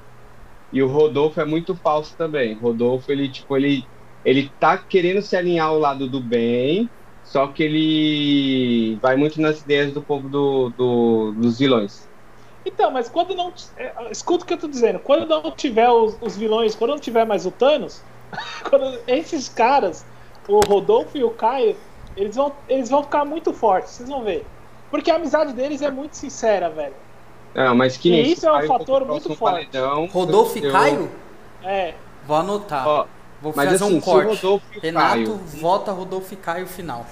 [0.72, 2.54] e o Rodolfo é muito falso também.
[2.54, 3.86] Rodolfo, ele, tipo, ele,
[4.24, 6.88] ele tá querendo se alinhar ao lado do bem,
[7.22, 12.08] só que ele vai muito nas ideias do povo do, do- dos vilões.
[12.66, 13.52] Então, mas quando não.
[13.76, 14.98] é, Escuta o que eu tô dizendo.
[14.98, 18.02] Quando não tiver os, os vilões, quando não tiver mais o Thanos,
[18.70, 20.04] quando esses caras,
[20.48, 21.76] o Rodolfo e o Caio,
[22.16, 24.46] eles vão, eles vão ficar muito fortes, vocês vão ver.
[24.90, 26.94] Porque a amizade deles é muito sincera, velho.
[27.54, 29.66] Não, mas que E isso é um fator muito forte.
[29.70, 31.10] paredão, Rodolfo e eu- Caio?
[31.62, 31.94] É.
[32.26, 32.86] Vou anotar.
[32.88, 33.06] Ó,
[33.44, 34.46] Vou mas fazer assim, um corte.
[34.80, 37.04] Renato, Caio vota Rodolfo e Caio final.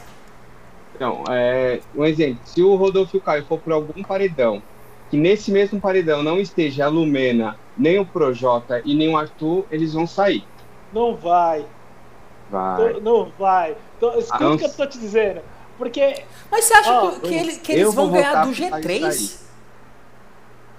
[0.94, 4.62] Então, é, um exemplo, se o Rodolfo e o Caio for por algum paredão,
[5.10, 9.66] que nesse mesmo paredão não esteja a Lumena, nem o Projota e nem o Arthur,
[9.70, 10.42] eles vão sair.
[10.90, 11.66] Não vai.
[12.50, 12.94] Vai.
[12.94, 13.76] Tô- Não vai.
[14.00, 15.42] Tô- escuta Ah, o que eu tô te dizendo.
[15.76, 16.24] Porque.
[16.50, 18.82] Mas você acha Ó, que, que eu- ele- que eles vão ganhar do pro Caio
[18.84, 19.00] G3?
[19.12, 19.30] sair.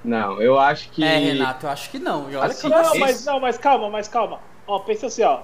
[0.04, 1.04] Não, eu acho que.
[1.04, 2.26] É, Renato, eu acho que não.
[2.26, 4.40] Olha Assim, que Não, mas não, mas calma, mas calma.
[4.68, 5.42] Ó, pensa assim, ó.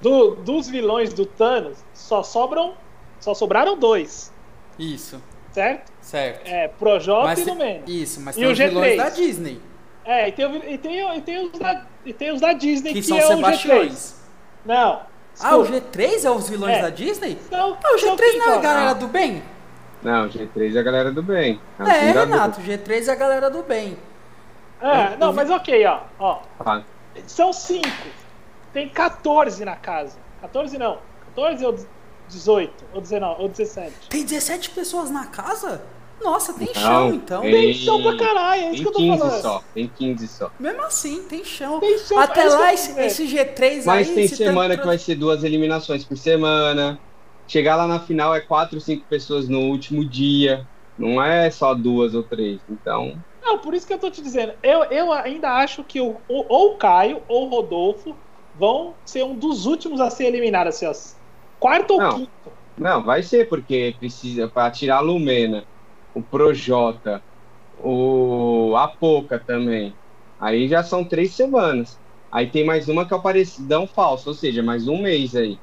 [0.00, 2.74] Do- dos vilões do Thanos, só sobram.
[3.20, 4.30] Só sobraram dois,
[4.78, 5.90] Isso, certo?
[6.02, 6.46] certo.
[6.46, 7.82] É, Projota Mas e Lumena.
[7.86, 8.96] Isso, mas E tem o os vilões G3?
[8.96, 9.60] da Disney,
[10.04, 12.92] É, e tem, o e tem, e tem, os, da, e tem os da Disney,
[12.92, 13.34] que, que, são é o G3.
[13.36, 14.14] Sebastiões.
[14.66, 15.00] Não.
[15.40, 15.88] Ah, o desculpa.
[15.96, 16.82] G3 é os vilões É.
[16.82, 17.38] da Disney?
[17.50, 18.98] Não, Ah, o G3 não é a não, galera não.
[19.00, 19.42] do bem?
[20.02, 21.60] Não, G3 é a galera do bem.
[21.78, 22.30] É, Vingadores.
[22.30, 23.96] Renato, o G3 é a galera do bem.
[24.82, 26.00] É, não, mas ok, ó.
[26.18, 26.40] ó.
[26.60, 26.82] Ah,
[27.26, 27.88] São cinco.
[28.74, 30.18] Tem 14 na casa.
[30.42, 30.98] 14 não.
[31.34, 31.74] 14 ou
[32.28, 32.84] 18?
[32.92, 33.42] Ou 19?
[33.42, 34.08] Ou 17?
[34.10, 35.82] Tem 17 pessoas na casa?
[36.22, 37.42] Nossa, tem Não, chão então.
[37.42, 39.42] tem- Tem chão pra caralho, é isso que eu tô 15 falando.
[39.42, 40.50] só, tem 15 só.
[40.58, 41.80] Mesmo assim, tem chão.
[41.80, 44.14] Tem chão, Até é lá, esse, esse G3 Mas aí...
[44.14, 46.98] tem se semana tanto que vai ser duas eliminações por semana.
[47.46, 50.66] Chegar lá na final é quatro, cinco pessoas no último dia.
[50.96, 52.60] Não é só duas ou três.
[52.70, 54.54] Então, Não, por isso que eu tô te dizendo.
[54.62, 58.16] Eu, eu ainda acho que o, o- ou o Caio ou o Rodolfo
[58.54, 60.92] vão ser um dos últimos a ser eliminado, assim, ó.
[61.58, 62.16] Quarto ou Não.
[62.16, 62.52] quinto.
[62.78, 65.64] não, vai ser, porque precisa para tirar a Lumena,
[66.14, 67.22] o Projota,
[67.78, 69.94] o Apoca também.
[70.38, 71.98] Aí já são três semanas.
[72.30, 75.58] Aí tem mais uma que é o parecidão falso, ou seja, mais um mês aí.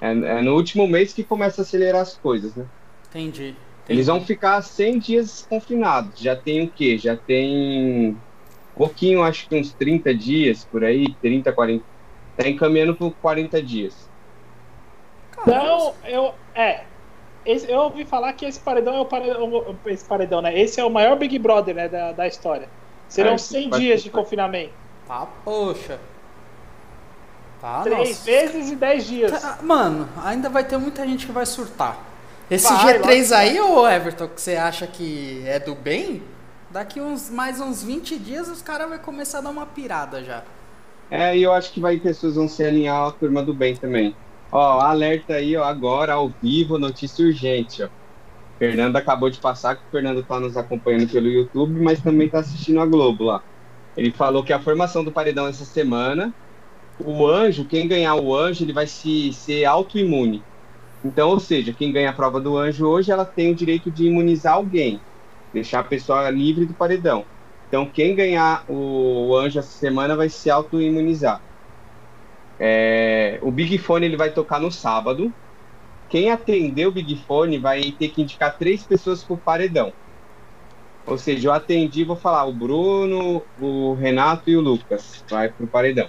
[0.00, 2.66] É, é no último mês que começa a acelerar as coisas, né?
[3.08, 3.56] Entendi.
[3.88, 6.20] Eles vão ficar 100 dias confinados.
[6.20, 6.96] Já tem o quê?
[6.96, 8.16] Já tem
[8.86, 11.84] pouquinho, acho que uns 30 dias por aí, 30, 40.
[12.36, 14.08] Tá encaminhando por 40 dias.
[15.42, 16.34] Então, eu.
[16.54, 16.84] É.
[17.44, 19.76] Esse- eu ouvi falar que esse paredão é o paredão.
[19.86, 20.58] Esse paredão, né?
[20.58, 21.88] Esse é o maior Big Brother, né?
[21.88, 22.68] Da, da história.
[23.08, 24.72] Serão É, 100 vai- dias de confinamento.
[25.06, 25.98] Tá, poxa.
[27.60, 28.30] Tá, Três nossa.
[28.30, 29.30] meses e 10 dias.
[29.42, 31.98] Tá, Mano, ainda vai ter muita gente que vai surtar.
[32.50, 36.22] Esse Vai, G3 lógico que aí, ô Everton, que você acha que é do bem,
[36.70, 40.42] daqui uns mais uns 20 dias os caras vão começar a dar uma pirada já.
[41.10, 44.14] É, e eu acho que vai pessoas vão se alinhar à turma do bem também.
[44.52, 47.88] Ó, alerta aí, ó, agora ao vivo, notícia urgente, ó.
[48.58, 52.40] Fernando acabou de passar, que o Fernando tá nos acompanhando pelo YouTube, mas também tá
[52.40, 53.42] assistindo a Globo lá.
[53.96, 56.32] Ele falou que a formação do paredão essa semana,
[56.98, 60.44] o anjo, quem ganhar o anjo, ele vai se ser autoimune.
[61.02, 64.06] Então, ou seja, quem ganha a prova do anjo hoje, ela tem o direito de
[64.06, 65.00] imunizar alguém,
[65.52, 67.26] deixar a pessoa livre do paredão.
[67.68, 71.40] Então, quem ganhar o anjo essa semana vai se autoimunizar.
[72.58, 75.32] É, o Big Fone ele vai tocar no sábado.
[76.08, 79.92] quem atender o Big Fone vai ter que indicar três pessoas por paredão.
[81.06, 85.24] Ou seja, eu atendi, vou falar, o Bruno, o Renato e o Lucas.
[85.30, 86.08] Vai pro paredão.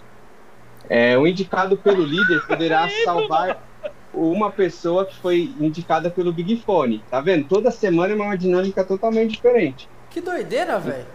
[0.89, 3.70] É, o indicado pelo líder poderá salvar
[4.13, 7.03] uma pessoa que foi indicada pelo Big Fone.
[7.09, 7.47] Tá vendo?
[7.47, 9.87] Toda semana é uma dinâmica totalmente diferente.
[10.09, 11.05] Que doideira, velho.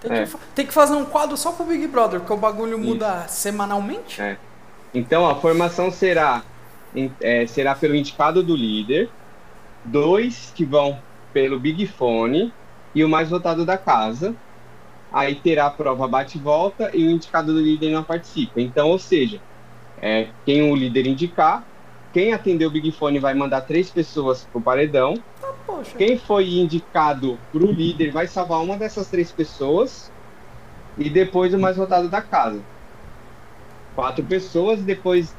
[0.00, 0.26] Tem, É.
[0.26, 4.20] que tem que fazer um quadro só pro Big Brother, porque o bagulho muda semanalmente.
[4.20, 4.36] É.
[4.92, 6.42] Então, a formação será,
[7.20, 9.08] é, será pelo indicado do líder,
[9.84, 10.98] dois que vão
[11.32, 12.52] pelo Big Fone
[12.94, 14.34] e o mais votado da casa.
[15.12, 18.60] Aí terá a prova bate e volta e o indicado do líder não participa.
[18.60, 19.40] Então, ou seja,
[20.02, 21.64] é, quem o líder indicar,
[22.14, 25.14] quem atender o Big Fone vai mandar três pessoas pro paredão.
[25.66, 25.96] Poxa.
[25.98, 30.10] Quem foi indicado pro líder vai salvar uma dessas três pessoas
[30.96, 32.60] e depois o mais votado da casa.
[33.94, 35.34] Quatro pessoas, depois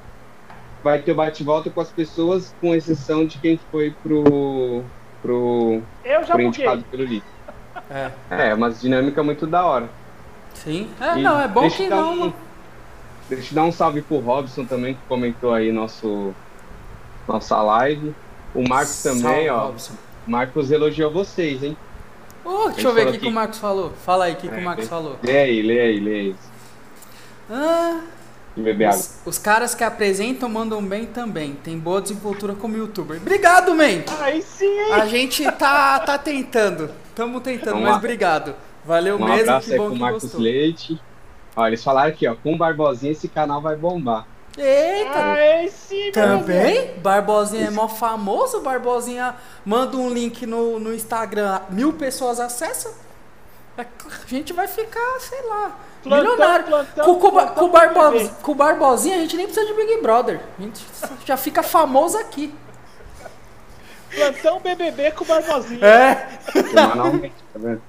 [0.84, 4.84] vai ter o bate-volta com as pessoas, com exceção de quem foi pro,
[5.22, 6.46] pro, Eu já pro buguei.
[6.48, 7.24] indicado pelo líder.
[7.90, 8.12] É.
[8.30, 9.90] É, uma dinâmica muito da hora.
[10.54, 10.90] Sim.
[11.02, 12.28] É, E não, é bom que não.
[12.28, 12.34] um-
[13.28, 16.34] Deixa eu dar um salve pro Robson também, que comentou aí nosso,
[17.28, 18.14] nossa live.
[18.54, 19.66] O Marcos também, Salve, ó.
[19.68, 19.94] Robson.
[20.28, 21.78] Marcos elogiou vocês, hein?
[22.44, 23.92] Ô, deixa eu ver o que, que o Marcos falou.
[24.06, 24.88] Fala aí o que, que É, o Marcos é.
[24.88, 25.18] falou.
[25.24, 26.36] Lê aí, lê aí, lê aí.
[27.50, 28.02] Ah,
[28.56, 29.00] Beber água.
[29.00, 31.56] os, os caras que apresentam mandam bem também.
[31.56, 33.18] Tem boa desenvoltura como youtuber.
[33.18, 34.04] Obrigado, man!
[34.22, 34.80] Aí sim?
[34.94, 36.90] A gente tá, tá tentando.
[37.14, 38.56] Tamo tentando, Então, mas um- obrigado.
[38.86, 40.42] Valeu Um mesmo, abraço que aí bom pro que Marcos gostou.
[40.42, 41.02] Leite.
[41.56, 44.26] Ó, eles falaram aqui, ó, com o Barbosinha esse canal vai bombar.
[44.58, 45.36] Eita!
[45.36, 46.14] Deus.
[46.14, 46.94] Também?
[47.00, 49.36] Barbosinha é mó famoso, Barbosinha
[49.66, 52.92] manda um link no, no Instagram, mil pessoas acessam.
[53.78, 56.66] É, A gente vai ficar, sei lá, Plantão, milionário.
[56.66, 60.02] plantão, com, com, plantão com, Barbo- com o Barbosinha a gente nem precisa de Big
[60.02, 60.40] Brother.
[60.58, 60.86] A gente
[61.26, 62.54] já fica famoso aqui.
[64.14, 65.86] Plantão BBB com o Barbosinha.
[65.86, 66.28] É.
[66.52, 67.82] Semanalmente, tá vendo?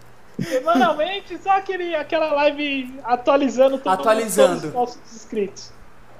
[0.42, 4.48] Semanalmente, só aquele, aquela live atualizando todo Atualizando.
[4.54, 5.70] todos os nossos inscritos.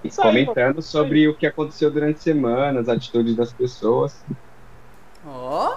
[0.07, 4.25] E Isso aí, comentando sobre o que aconteceu durante a semana, as atitudes das pessoas.
[5.25, 5.77] Ó.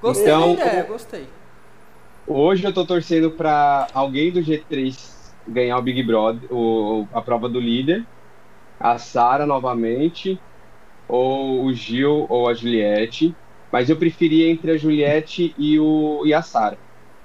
[0.00, 1.28] Gostei Então, da ideia, gostei.
[2.26, 7.48] Hoje eu tô torcendo pra alguém do G3 ganhar o Big Brother, o, a prova
[7.48, 8.06] do líder.
[8.78, 10.40] A Sara novamente,
[11.08, 13.34] ou o Gil ou a Juliette.
[13.72, 16.78] Mas eu preferia entre a Juliette e, o, e a Sara.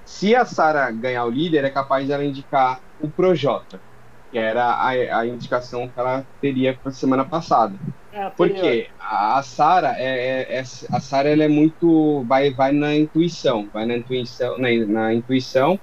[0.04, 3.82] Se a Sara ganhar o líder, é capaz dela indicar o Projota,
[4.34, 7.78] que era a, a indicação que ela teria para semana passada.
[8.12, 8.30] É.
[8.32, 13.70] Porque a Sara é, é- é- a Sara ela é muito vai vai na intuição,
[13.72, 15.80] vai na intuição, na, na intuição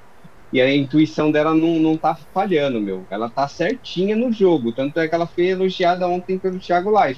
[0.53, 3.07] e a intuição dela não, não tá falhando, meu.
[3.11, 7.09] Ela tá certinha no jogo, tanto é que ela foi elogiada ontem pelo Thiago lá.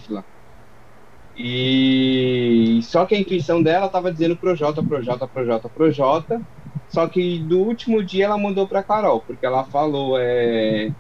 [1.35, 6.43] E só que a intuição dela tava dizendo Projota, Projota, Projota, Projota.
[6.87, 10.91] Só que do último dia ela mandou pra Carol, porque ela falou é,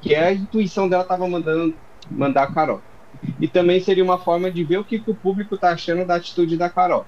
[0.00, 1.74] que a intuição dela tava mandando
[2.10, 2.80] mandar a Carol.
[3.40, 6.14] E também seria uma forma de ver o que, que o público tá achando da
[6.14, 7.04] atitude da Carol.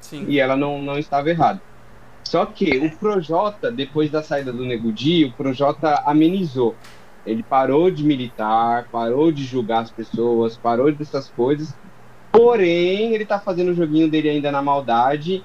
[0.00, 0.26] Sim.
[0.28, 1.60] E ela não, não estava errada.
[2.24, 6.76] Só que o Projota, depois da saída do Nego Di, o Projota amenizou.
[7.26, 11.74] Ele parou de militar, parou de julgar as pessoas, parou dessas coisas.
[12.30, 15.44] Porém, ele tá fazendo o joguinho dele ainda na maldade,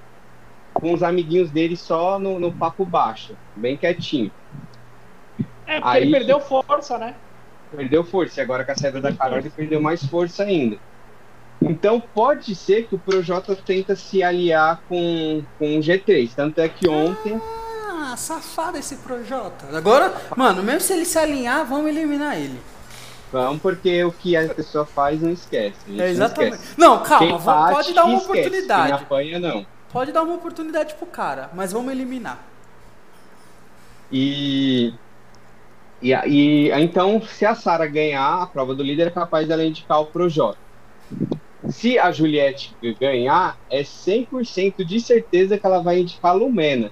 [0.73, 4.31] com os amiguinhos dele só no, no papo baixo, bem quietinho.
[5.65, 7.15] É, porque Aí- ele perdeu força, né?
[7.75, 10.77] Perdeu força, e agora com a saída da Carol ele perdeu mais força ainda.
[11.61, 16.29] Então pode ser que o Projota tenta se aliar com, com o G3.
[16.35, 17.41] Tanto é que ontem.
[17.89, 19.75] Ah, safado esse Projota.
[19.75, 22.59] Agora, mano, mesmo se ele se alinhar, vamos eliminar ele.
[23.31, 25.79] Vamos, porque o que a pessoa faz não esquece.
[25.87, 26.53] É não exatamente.
[26.55, 26.73] esquece.
[26.77, 28.39] Não, calma, bate, pode dar uma esquece.
[28.39, 28.91] oportunidade.
[28.93, 29.65] Quem apanha, não.
[29.91, 32.37] Pode dar uma oportunidade pro cara, mas vamos eliminar.
[34.11, 34.93] E,
[36.03, 40.01] e, e então, se a Sara ganhar a prova do líder, é capaz dela indicar
[40.01, 40.57] o Projota.
[41.69, 46.91] Se a Juliette ganhar, é 100% de certeza que ela vai indicar a Lumena.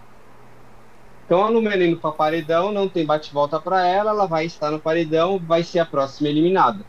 [1.26, 4.80] Então a Lumena indo para paredão, não tem bate-volta para ela, ela vai estar no
[4.80, 6.86] paredão, vai ser a próxima eliminada.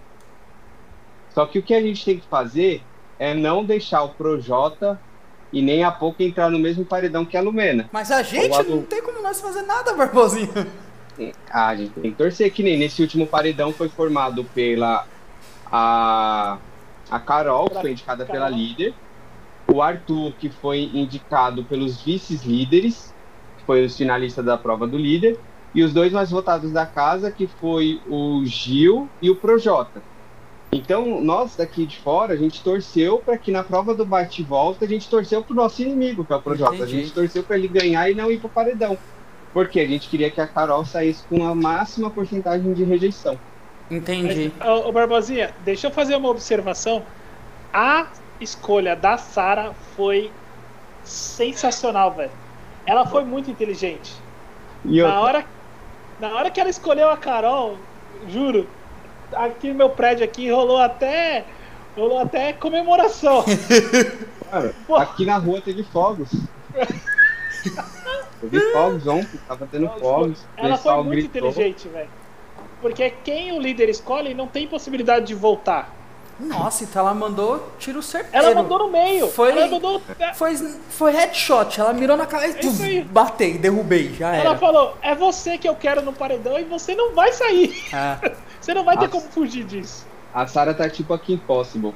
[1.30, 2.82] Só que o que a gente tem que fazer
[3.18, 5.00] é não deixar o Projota
[5.52, 7.88] e nem a pouco entrar no mesmo paredão que a Lumena.
[7.92, 10.52] Mas a gente não tem como nós fazer nada, Barbosinho.
[11.50, 15.06] Ah, a gente tem que torcer que nem nesse último paredão foi formado pela
[15.66, 16.58] a,
[17.10, 18.94] a Carol, que foi indicada pela líder,
[19.70, 23.14] o Arthur, que foi indicado pelos vices-líderes,
[23.56, 25.38] que foi os finalistas da prova do líder,
[25.74, 30.02] e os dois mais votados da casa, que foi o Gil e o Projota.
[30.74, 34.88] Então, nós daqui de fora, a gente torceu para que na prova do bate-volta, a
[34.88, 36.72] gente torceu pro nosso inimigo, que é o Projota.
[36.72, 37.02] A Entendi.
[37.02, 38.96] gente torceu para ele ganhar e não ir pro paredão.
[39.52, 43.38] Porque a gente queria que a Carol saísse com a máxima porcentagem de rejeição.
[43.90, 44.50] Entendi.
[44.58, 47.02] Mas, ô, ô, Barbosinha, deixa eu fazer uma observação.
[47.72, 48.06] A
[48.40, 50.30] escolha da Sara foi
[51.04, 52.30] sensacional, velho.
[52.86, 54.12] Ela foi muito inteligente.
[54.84, 55.44] E Na hora,
[56.18, 57.76] na hora que ela escolheu a Carol,
[58.28, 58.66] juro,
[59.32, 61.44] aqui no meu prédio aqui rolou até
[61.96, 63.44] rolou até comemoração.
[64.50, 66.30] cara, aqui na rua teve fogos.
[68.50, 70.44] teve fogos ontem, tava tendo fogos.
[70.56, 71.48] Ela foi muito gritou.
[71.50, 72.08] inteligente, velho.
[72.80, 75.94] Porque quem o líder escolhe não tem possibilidade de voltar.
[76.40, 78.46] Nossa, então ela mandou tiro certeiro.
[78.46, 79.28] Ela mandou no meio.
[79.28, 80.02] Foi- Ela mandou.
[80.34, 80.56] Foi,
[80.88, 82.58] foi headshot, ela mirou na cabeça.
[82.58, 83.02] É isso aí.
[83.04, 84.58] Batei, derrubei, já Ela era.
[84.58, 87.84] falou: é você que eu quero no paredão e você não vai sair.
[87.92, 88.18] Ah,
[88.60, 90.06] Você não vai ter como fugir disso.
[90.32, 91.92] A Sarah tá tipo aqui Impossible.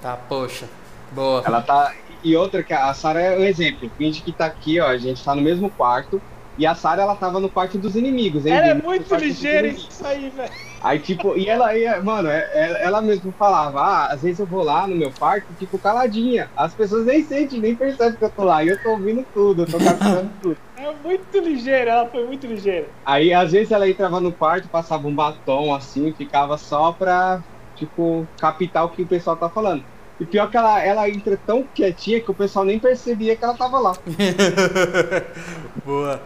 [0.00, 0.66] tá, poxa.
[1.10, 1.42] Boa.
[1.44, 1.92] Ela tá.
[2.22, 3.90] E outra, que a Sarah é um exemplo.
[3.96, 4.86] Finge que tá aqui, ó.
[4.86, 6.22] A gente tá no mesmo quarto.
[6.56, 8.52] E a Sarah, ela tava no quarto dos inimigos, hein?
[8.52, 10.52] Ela é muito ligeira isso aí, velho.
[10.82, 14.46] Aí, tipo, e ela ia, mano, é- é- ela mesmo falava, ah, às vezes eu
[14.46, 16.50] vou lá no meu quarto, fico caladinha.
[16.56, 18.62] As pessoas nem sentem, nem percebem que eu tô lá.
[18.64, 20.56] E eu tô ouvindo tudo, eu tô captando tudo.
[20.76, 22.88] É muito ligeira, ela foi muito ligeira.
[23.04, 27.40] Aí, às vezes, ela entrava no quarto, passava um batom assim, ficava só pra,
[27.76, 29.84] tipo, captar o que o pessoal tá falando.
[30.20, 33.54] E pior que ela, ela entra tão quietinha que o pessoal nem percebia que ela
[33.54, 33.92] tava lá.
[35.84, 36.20] Boa.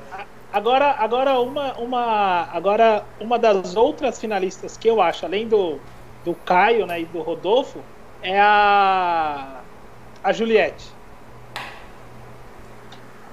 [0.53, 5.79] Agora, agora uma, uma, agora uma das outras finalistas que eu acho, além do,
[6.25, 7.81] do Caio né, e do Rodolfo,
[8.23, 9.61] é a
[10.25, 10.89] a Juliette.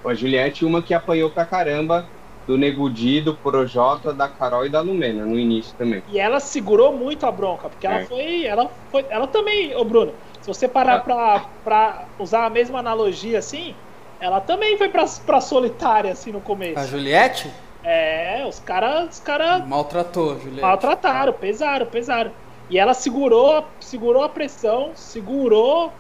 [0.06, 2.06] A Juliette, uma que apanhou pra caramba
[2.46, 6.04] do Negudi, do Projota, da Carol e da Lumena no início também.
[6.10, 8.06] E ela segurou muito a bronca, porque ela É.
[8.06, 10.14] foi, ela foi, ela também, ô Bruno,
[10.44, 13.74] se você parar pra, pra usar a mesma analogia assim,
[14.20, 16.78] ela também foi pra, pra solitária assim no começo.
[16.80, 17.52] A Juliette
[17.84, 20.62] É, os caras, os cara maltratou, Juliette.
[20.62, 22.32] maltrataram, pesaram, pesaram.
[22.70, 25.92] E ela segurou, segurou a pressão, segurou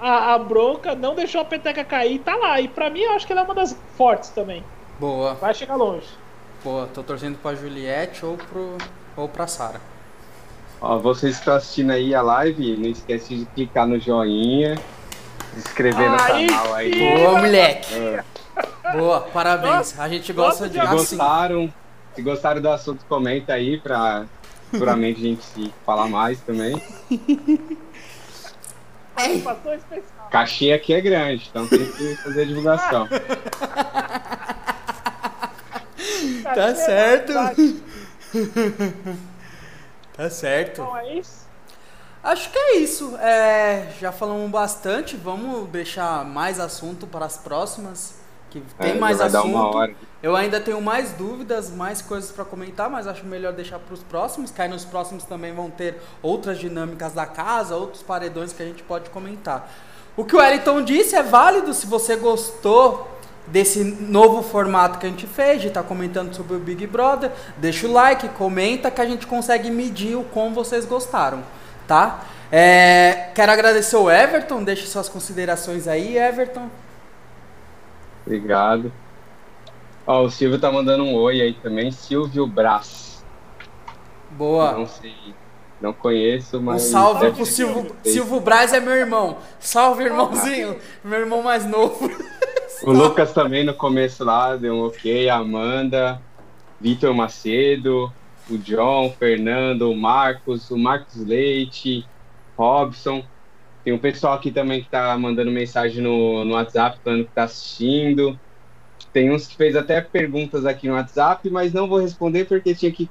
[0.00, 2.60] a, a bronca, não deixou a peteca cair, tá lá.
[2.60, 4.64] E pra mim, eu acho que ela é uma das fortes também.
[4.98, 6.06] Boa, Vai chegar longe.
[6.62, 6.88] boa.
[6.92, 8.76] Tô torcendo pra Juliette ou, pro,
[9.16, 9.80] ou pra Sara.
[10.82, 14.76] Ó, vocês que estão assistindo aí a live, não esquece de clicar no joinha,
[15.52, 16.92] se inscrever no Aí canal aí.
[16.92, 17.14] sim.
[17.16, 17.94] Boa, moleque.
[17.94, 18.24] É.
[18.96, 19.98] Boa, parabéns.
[19.98, 20.96] A gente gosta de de Se assim.
[21.16, 21.72] gostaram,
[22.16, 24.24] se gostaram do assunto, comenta aí pra
[24.70, 26.82] futuramente a gente se falar mais também.
[29.14, 30.28] Participação especial.
[30.30, 33.08] Caixinha aqui é grande, então tem que fazer a divulgação.
[36.54, 37.32] Tá certo.
[40.24, 40.82] Tá certo.
[40.82, 41.42] Então é isso.
[42.22, 43.16] Acho que é isso.
[43.16, 45.16] É, já falamos bastante.
[45.16, 48.14] Vamos deixar mais assunto para as próximas.
[48.50, 49.46] Que tem É, mais assunto.
[49.46, 49.94] uma hora.
[50.22, 54.02] Eu ainda tenho mais dúvidas, mais coisas para comentar, mas acho melhor deixar para os
[54.02, 54.50] próximos.
[54.50, 58.66] Que aí nos próximos também vão ter outras dinâmicas da casa, outros paredões que a
[58.66, 59.68] gente pode comentar.
[60.16, 63.08] O que o Wellington disse é válido se você gostou
[63.46, 67.30] desse novo formato que a gente fez, de estar comentando sobre o Big Brother.
[67.58, 71.42] Deixa o like, comenta que a gente consegue medir o quão vocês gostaram,
[71.86, 72.24] tá?
[72.50, 76.68] É, quero agradecer o Everton, deixe suas considerações aí, Everton.
[78.26, 78.92] Obrigado.
[80.06, 81.90] Ó, o Silvio tá mandando um oi aí também.
[81.90, 83.24] Silvio Brás.
[84.30, 84.72] Boa.
[84.72, 85.14] Não sei,
[85.80, 86.82] não conheço, Um mas.
[86.82, 87.94] salve deve pro Silvio.
[88.04, 89.38] Silvio Braz é meu irmão.
[89.58, 90.76] Salve, irmãozinho.
[91.04, 92.10] Meu irmão mais novo.
[92.84, 95.28] O Lucas também no começo lá deu um ok.
[95.28, 96.20] A Amanda,
[96.80, 98.12] Vitor Macedo,
[98.50, 102.04] o John, o Fernando, o Marcos, o Marcos Leite,
[102.56, 103.24] Robson.
[103.84, 107.44] Tem um pessoal aqui também que tá mandando mensagem no, no WhatsApp falando que tá
[107.44, 108.38] assistindo.
[109.12, 112.90] Tem uns que fez até perguntas aqui no WhatsApp, mas não vou responder porque tinha
[112.92, 113.08] que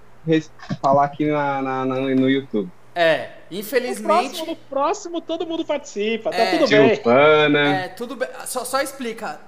[0.82, 2.70] falar aqui na, na- na- no YouTube.
[2.94, 4.04] É, No infelizmente.
[4.06, 6.58] próximo, no próximo todo mundo participa, tá É.
[6.58, 6.96] tudo bem.
[6.96, 8.28] Silvana, É, tudo bem.
[8.46, 9.40] Só, só explica.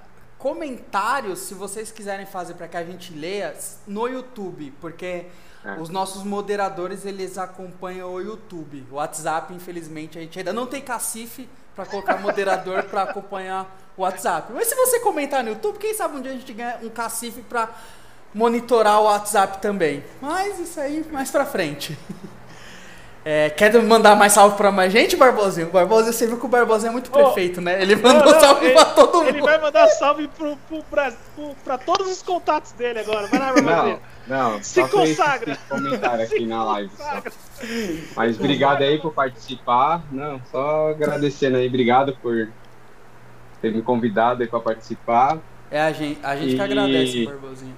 [0.44, 5.24] Comentários, se vocês quiserem fazer para que a gente leia, no YouTube, porque
[5.64, 5.80] É.
[5.80, 8.86] os nossos moderadores eles acompanham o YouTube.
[8.90, 14.02] O WhatsApp, infelizmente, a gente ainda não tem cacife para colocar moderador para acompanhar o
[14.02, 14.52] WhatsApp.
[14.52, 17.40] Mas se você comentar no YouTube, quem sabe um dia a gente ganha um cacife
[17.40, 17.70] para
[18.34, 20.04] monitorar o WhatsApp também.
[20.20, 21.98] Mas isso aí mais pra frente.
[23.26, 25.68] É, quer mandar mais salve pra mais gente, Barbosinho?
[25.68, 27.80] O Barbosinho, você viu que o Barbosinho é muito prefeito, né?
[27.80, 29.28] Ele mandou Não, não, salve ele- pra todo mundo.
[29.28, 33.26] Ele vai mandar salve pro, pro, pra, pro- pra todos os contatos dele agora.
[33.28, 34.00] Vai lá, Não, Barbosinha.
[34.26, 34.62] não.
[34.62, 35.52] Se consagra.
[35.52, 36.90] esse comentário aqui Se na live.
[38.14, 40.02] Mas obrigado aí por participar.
[40.12, 41.66] Não, só agradecendo aí.
[41.66, 42.48] Obrigado por
[43.62, 45.38] ter me convidado aí pra participar.
[45.70, 47.76] É a gente, a gente que E- agradece, Barbosinho.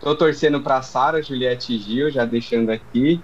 [0.00, 3.20] Tô torcendo pra Sara, Juliette e Gil, já deixando aqui.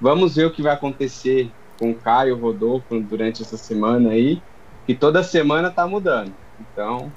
[0.00, 4.40] Vamos ver o que vai acontecer com o Caio Rodolfo durante essa semana aí.
[4.86, 6.32] Que toda semana tá mudando.
[6.60, 7.12] Então,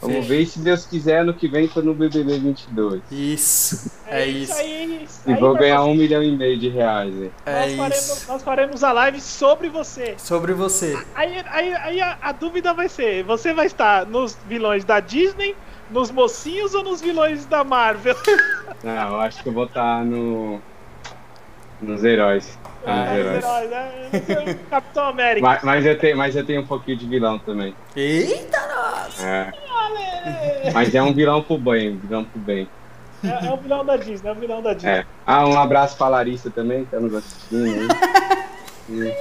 [0.00, 0.28] vamos Sim.
[0.28, 3.02] ver se Deus quiser, ano que vem tô no BBB 22.
[3.10, 4.52] Isso, é, isso.
[4.52, 5.02] aí.
[5.04, 7.12] isso E aí, vou ganhar um milhão e meio de reais.
[7.14, 7.32] aí.
[7.44, 8.32] É nós, faremos, isso.
[8.32, 10.14] nós faremos a live sobre você.
[10.16, 10.96] Sobre você.
[11.14, 15.56] Aí, aí, aí a, a dúvida vai ser: você vai estar nos vilões da Disney,
[15.90, 18.16] nos mocinhos ou nos vilões da Marvel?
[18.82, 20.62] Não, eu acho que eu vou estar no.
[21.86, 22.58] Nos heróis.
[22.84, 23.44] Tá nos Ah, heróis.
[23.44, 23.90] heróis, né?
[24.12, 25.46] É Capitão América.
[25.46, 27.74] Mas, mas eu tenho, mas eu tenho um pouquinho de vilão também.
[27.96, 29.26] Eita, nossa!
[29.26, 29.52] É.
[30.72, 32.68] Mas é um vilão pro bem, um vilão pro bem.
[33.22, 34.90] É, é o vilão da Disney, é o vilão da Disney.
[34.92, 35.06] É.
[35.26, 37.88] Ah, um abraço pra Larissa também, que tá nos assistindo.
[38.88, 39.14] E-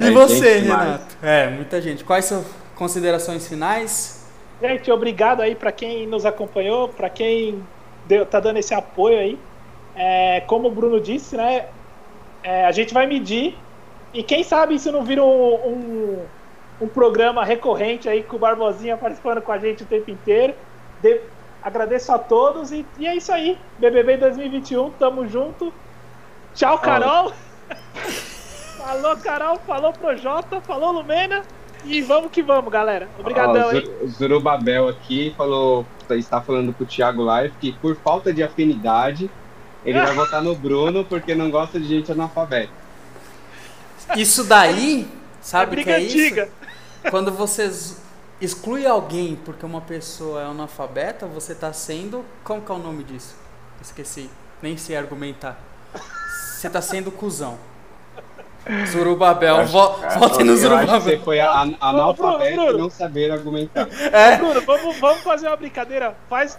[0.00, 0.58] E É, você.
[0.60, 1.16] Renato?
[1.22, 2.02] É, muita gente.
[2.04, 2.42] Quais são
[2.74, 4.26] considerações finais?
[4.62, 7.62] Gente, obrigado aí pra quem nos acompanhou, pra quem
[8.06, 9.38] deu, tá dando esse apoio aí.
[9.94, 11.66] É, como o Bruno disse, né?
[12.42, 13.56] é, a gente vai medir
[14.12, 16.26] e quem sabe isso não vira um, um,
[16.80, 20.54] um programa recorrente aí com o Barbosinha participando com a gente o tempo inteiro.
[21.02, 21.20] De-
[21.62, 23.58] agradeço a todos e, e é isso aí.
[23.78, 25.72] BBB 2021, tamo junto.
[26.54, 27.32] Tchau, Carol.
[28.76, 29.56] falou, Carol.
[29.58, 30.60] Falou, Projota.
[30.60, 31.42] Falou, Lumena.
[31.84, 33.08] E vamos que vamos, galera.
[33.18, 33.84] Obrigadão, Ó, hein?
[34.06, 39.30] Zurubabel aqui falou, está falando com o Thiago Live que por falta de afinidade,
[39.84, 42.72] ele vai votar no Bruno porque não gosta de gente analfabeta.
[44.16, 46.42] Isso daí, É sabe o que briga é antiga.
[46.44, 47.10] isso?
[47.10, 47.70] Quando você
[48.40, 52.24] exclui alguém porque uma pessoa é analfabeta, você tá sendo.
[52.44, 53.36] Como que é o nome disso?
[53.80, 54.28] Esqueci.
[54.62, 55.58] Nem sei argumentar.
[56.54, 57.56] Você tá sendo cuzão.
[58.92, 61.20] Zurubabel, vo vote no acho que você Zurubabel.
[61.24, 63.88] foi a- a- analfabeto e não saber argumentar.
[64.12, 66.14] É, Bruno, vamos, vamos fazer uma brincadeira.
[66.28, 66.58] Faz.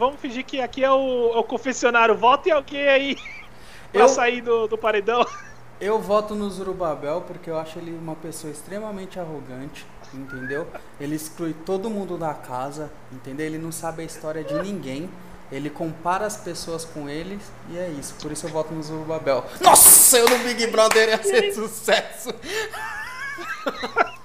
[0.00, 2.16] Vamos fingir que aqui é o, é o confessionário.
[2.16, 3.16] Vote alguém aí
[3.92, 5.26] pra Eu- sair do, do paredão.
[5.78, 10.66] eu voto no Zurubabel porque eu acho ele uma pessoa extremamente arrogante, entendeu?
[10.98, 13.44] Ele exclui todo mundo da casa, entendeu?
[13.44, 15.10] Ele não sabe a história de ninguém.
[15.52, 18.14] Ele compara as pessoas com eles e é isso.
[18.22, 19.44] Por isso eu voto no Zurubabel.
[19.60, 22.30] Nossa, eu no Big Brother ia ser sucesso.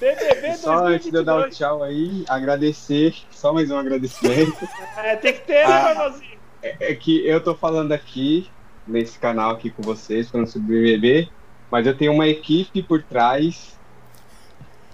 [0.00, 1.56] BBB Só antes de eu dar o 2022.
[1.56, 4.68] tchau aí, agradecer, só mais um agradecimento.
[4.96, 5.94] É, tem que ter, né, Ah.
[5.94, 6.34] Barbosinho?
[6.62, 8.48] É é que eu tô falando aqui,
[8.86, 11.28] nesse canal aqui com vocês, falando sobre BBB,
[11.70, 13.78] mas eu tenho uma equipe por trás,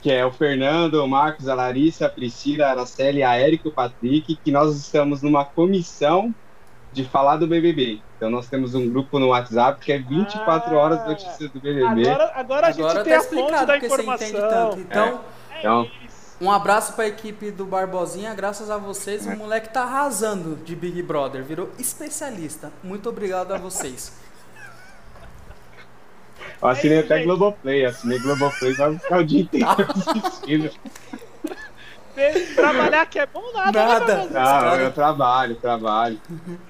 [0.03, 3.71] que é o Fernando, o Marcos, a Larissa, a Priscila, a Araceli, a Érica e
[3.71, 6.35] o Patrick, que nós estamos numa comissão
[6.93, 8.01] de falar do BBB.
[8.17, 12.09] Então nós temos um grupo no WhatsApp que é 24 horas de notícias do BBB.
[12.09, 14.71] Agora, agora a gente Agora tem tá a fonte explicado da porque você entende informação.
[14.71, 14.81] tanto.
[14.81, 15.21] Então,
[15.53, 15.91] É Então,
[16.41, 18.35] um abraço pra equipe do Barbosinha.
[18.35, 21.45] Graças a vocês, o moleque tá arrasando de Big Brother.
[21.45, 22.73] Virou especialista.
[22.83, 24.13] Muito obrigado a vocês.
[26.63, 27.27] eu assinei É, até gente.
[27.27, 29.67] Globoplay, assinei Globoplay, vai ficar o dia inteiro
[30.17, 30.71] assistindo.
[32.55, 34.01] Trabalhar que é bom nada, Nada.
[34.01, 34.71] né, Barbosinho?
[34.71, 36.21] Não, eu trabalho, trabalho.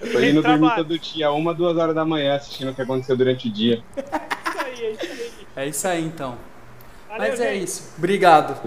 [0.01, 3.17] Eu tô indo dormir todo dia, uma, duas horas da manhã, assistindo o que aconteceu
[3.17, 3.83] durante o dia.
[3.97, 4.03] É
[4.49, 5.33] isso aí, é isso aí.
[5.57, 6.37] É isso aí então.
[7.09, 7.65] Valeu, Mas é gente.
[7.65, 7.95] isso.
[7.99, 8.61] Obrigado.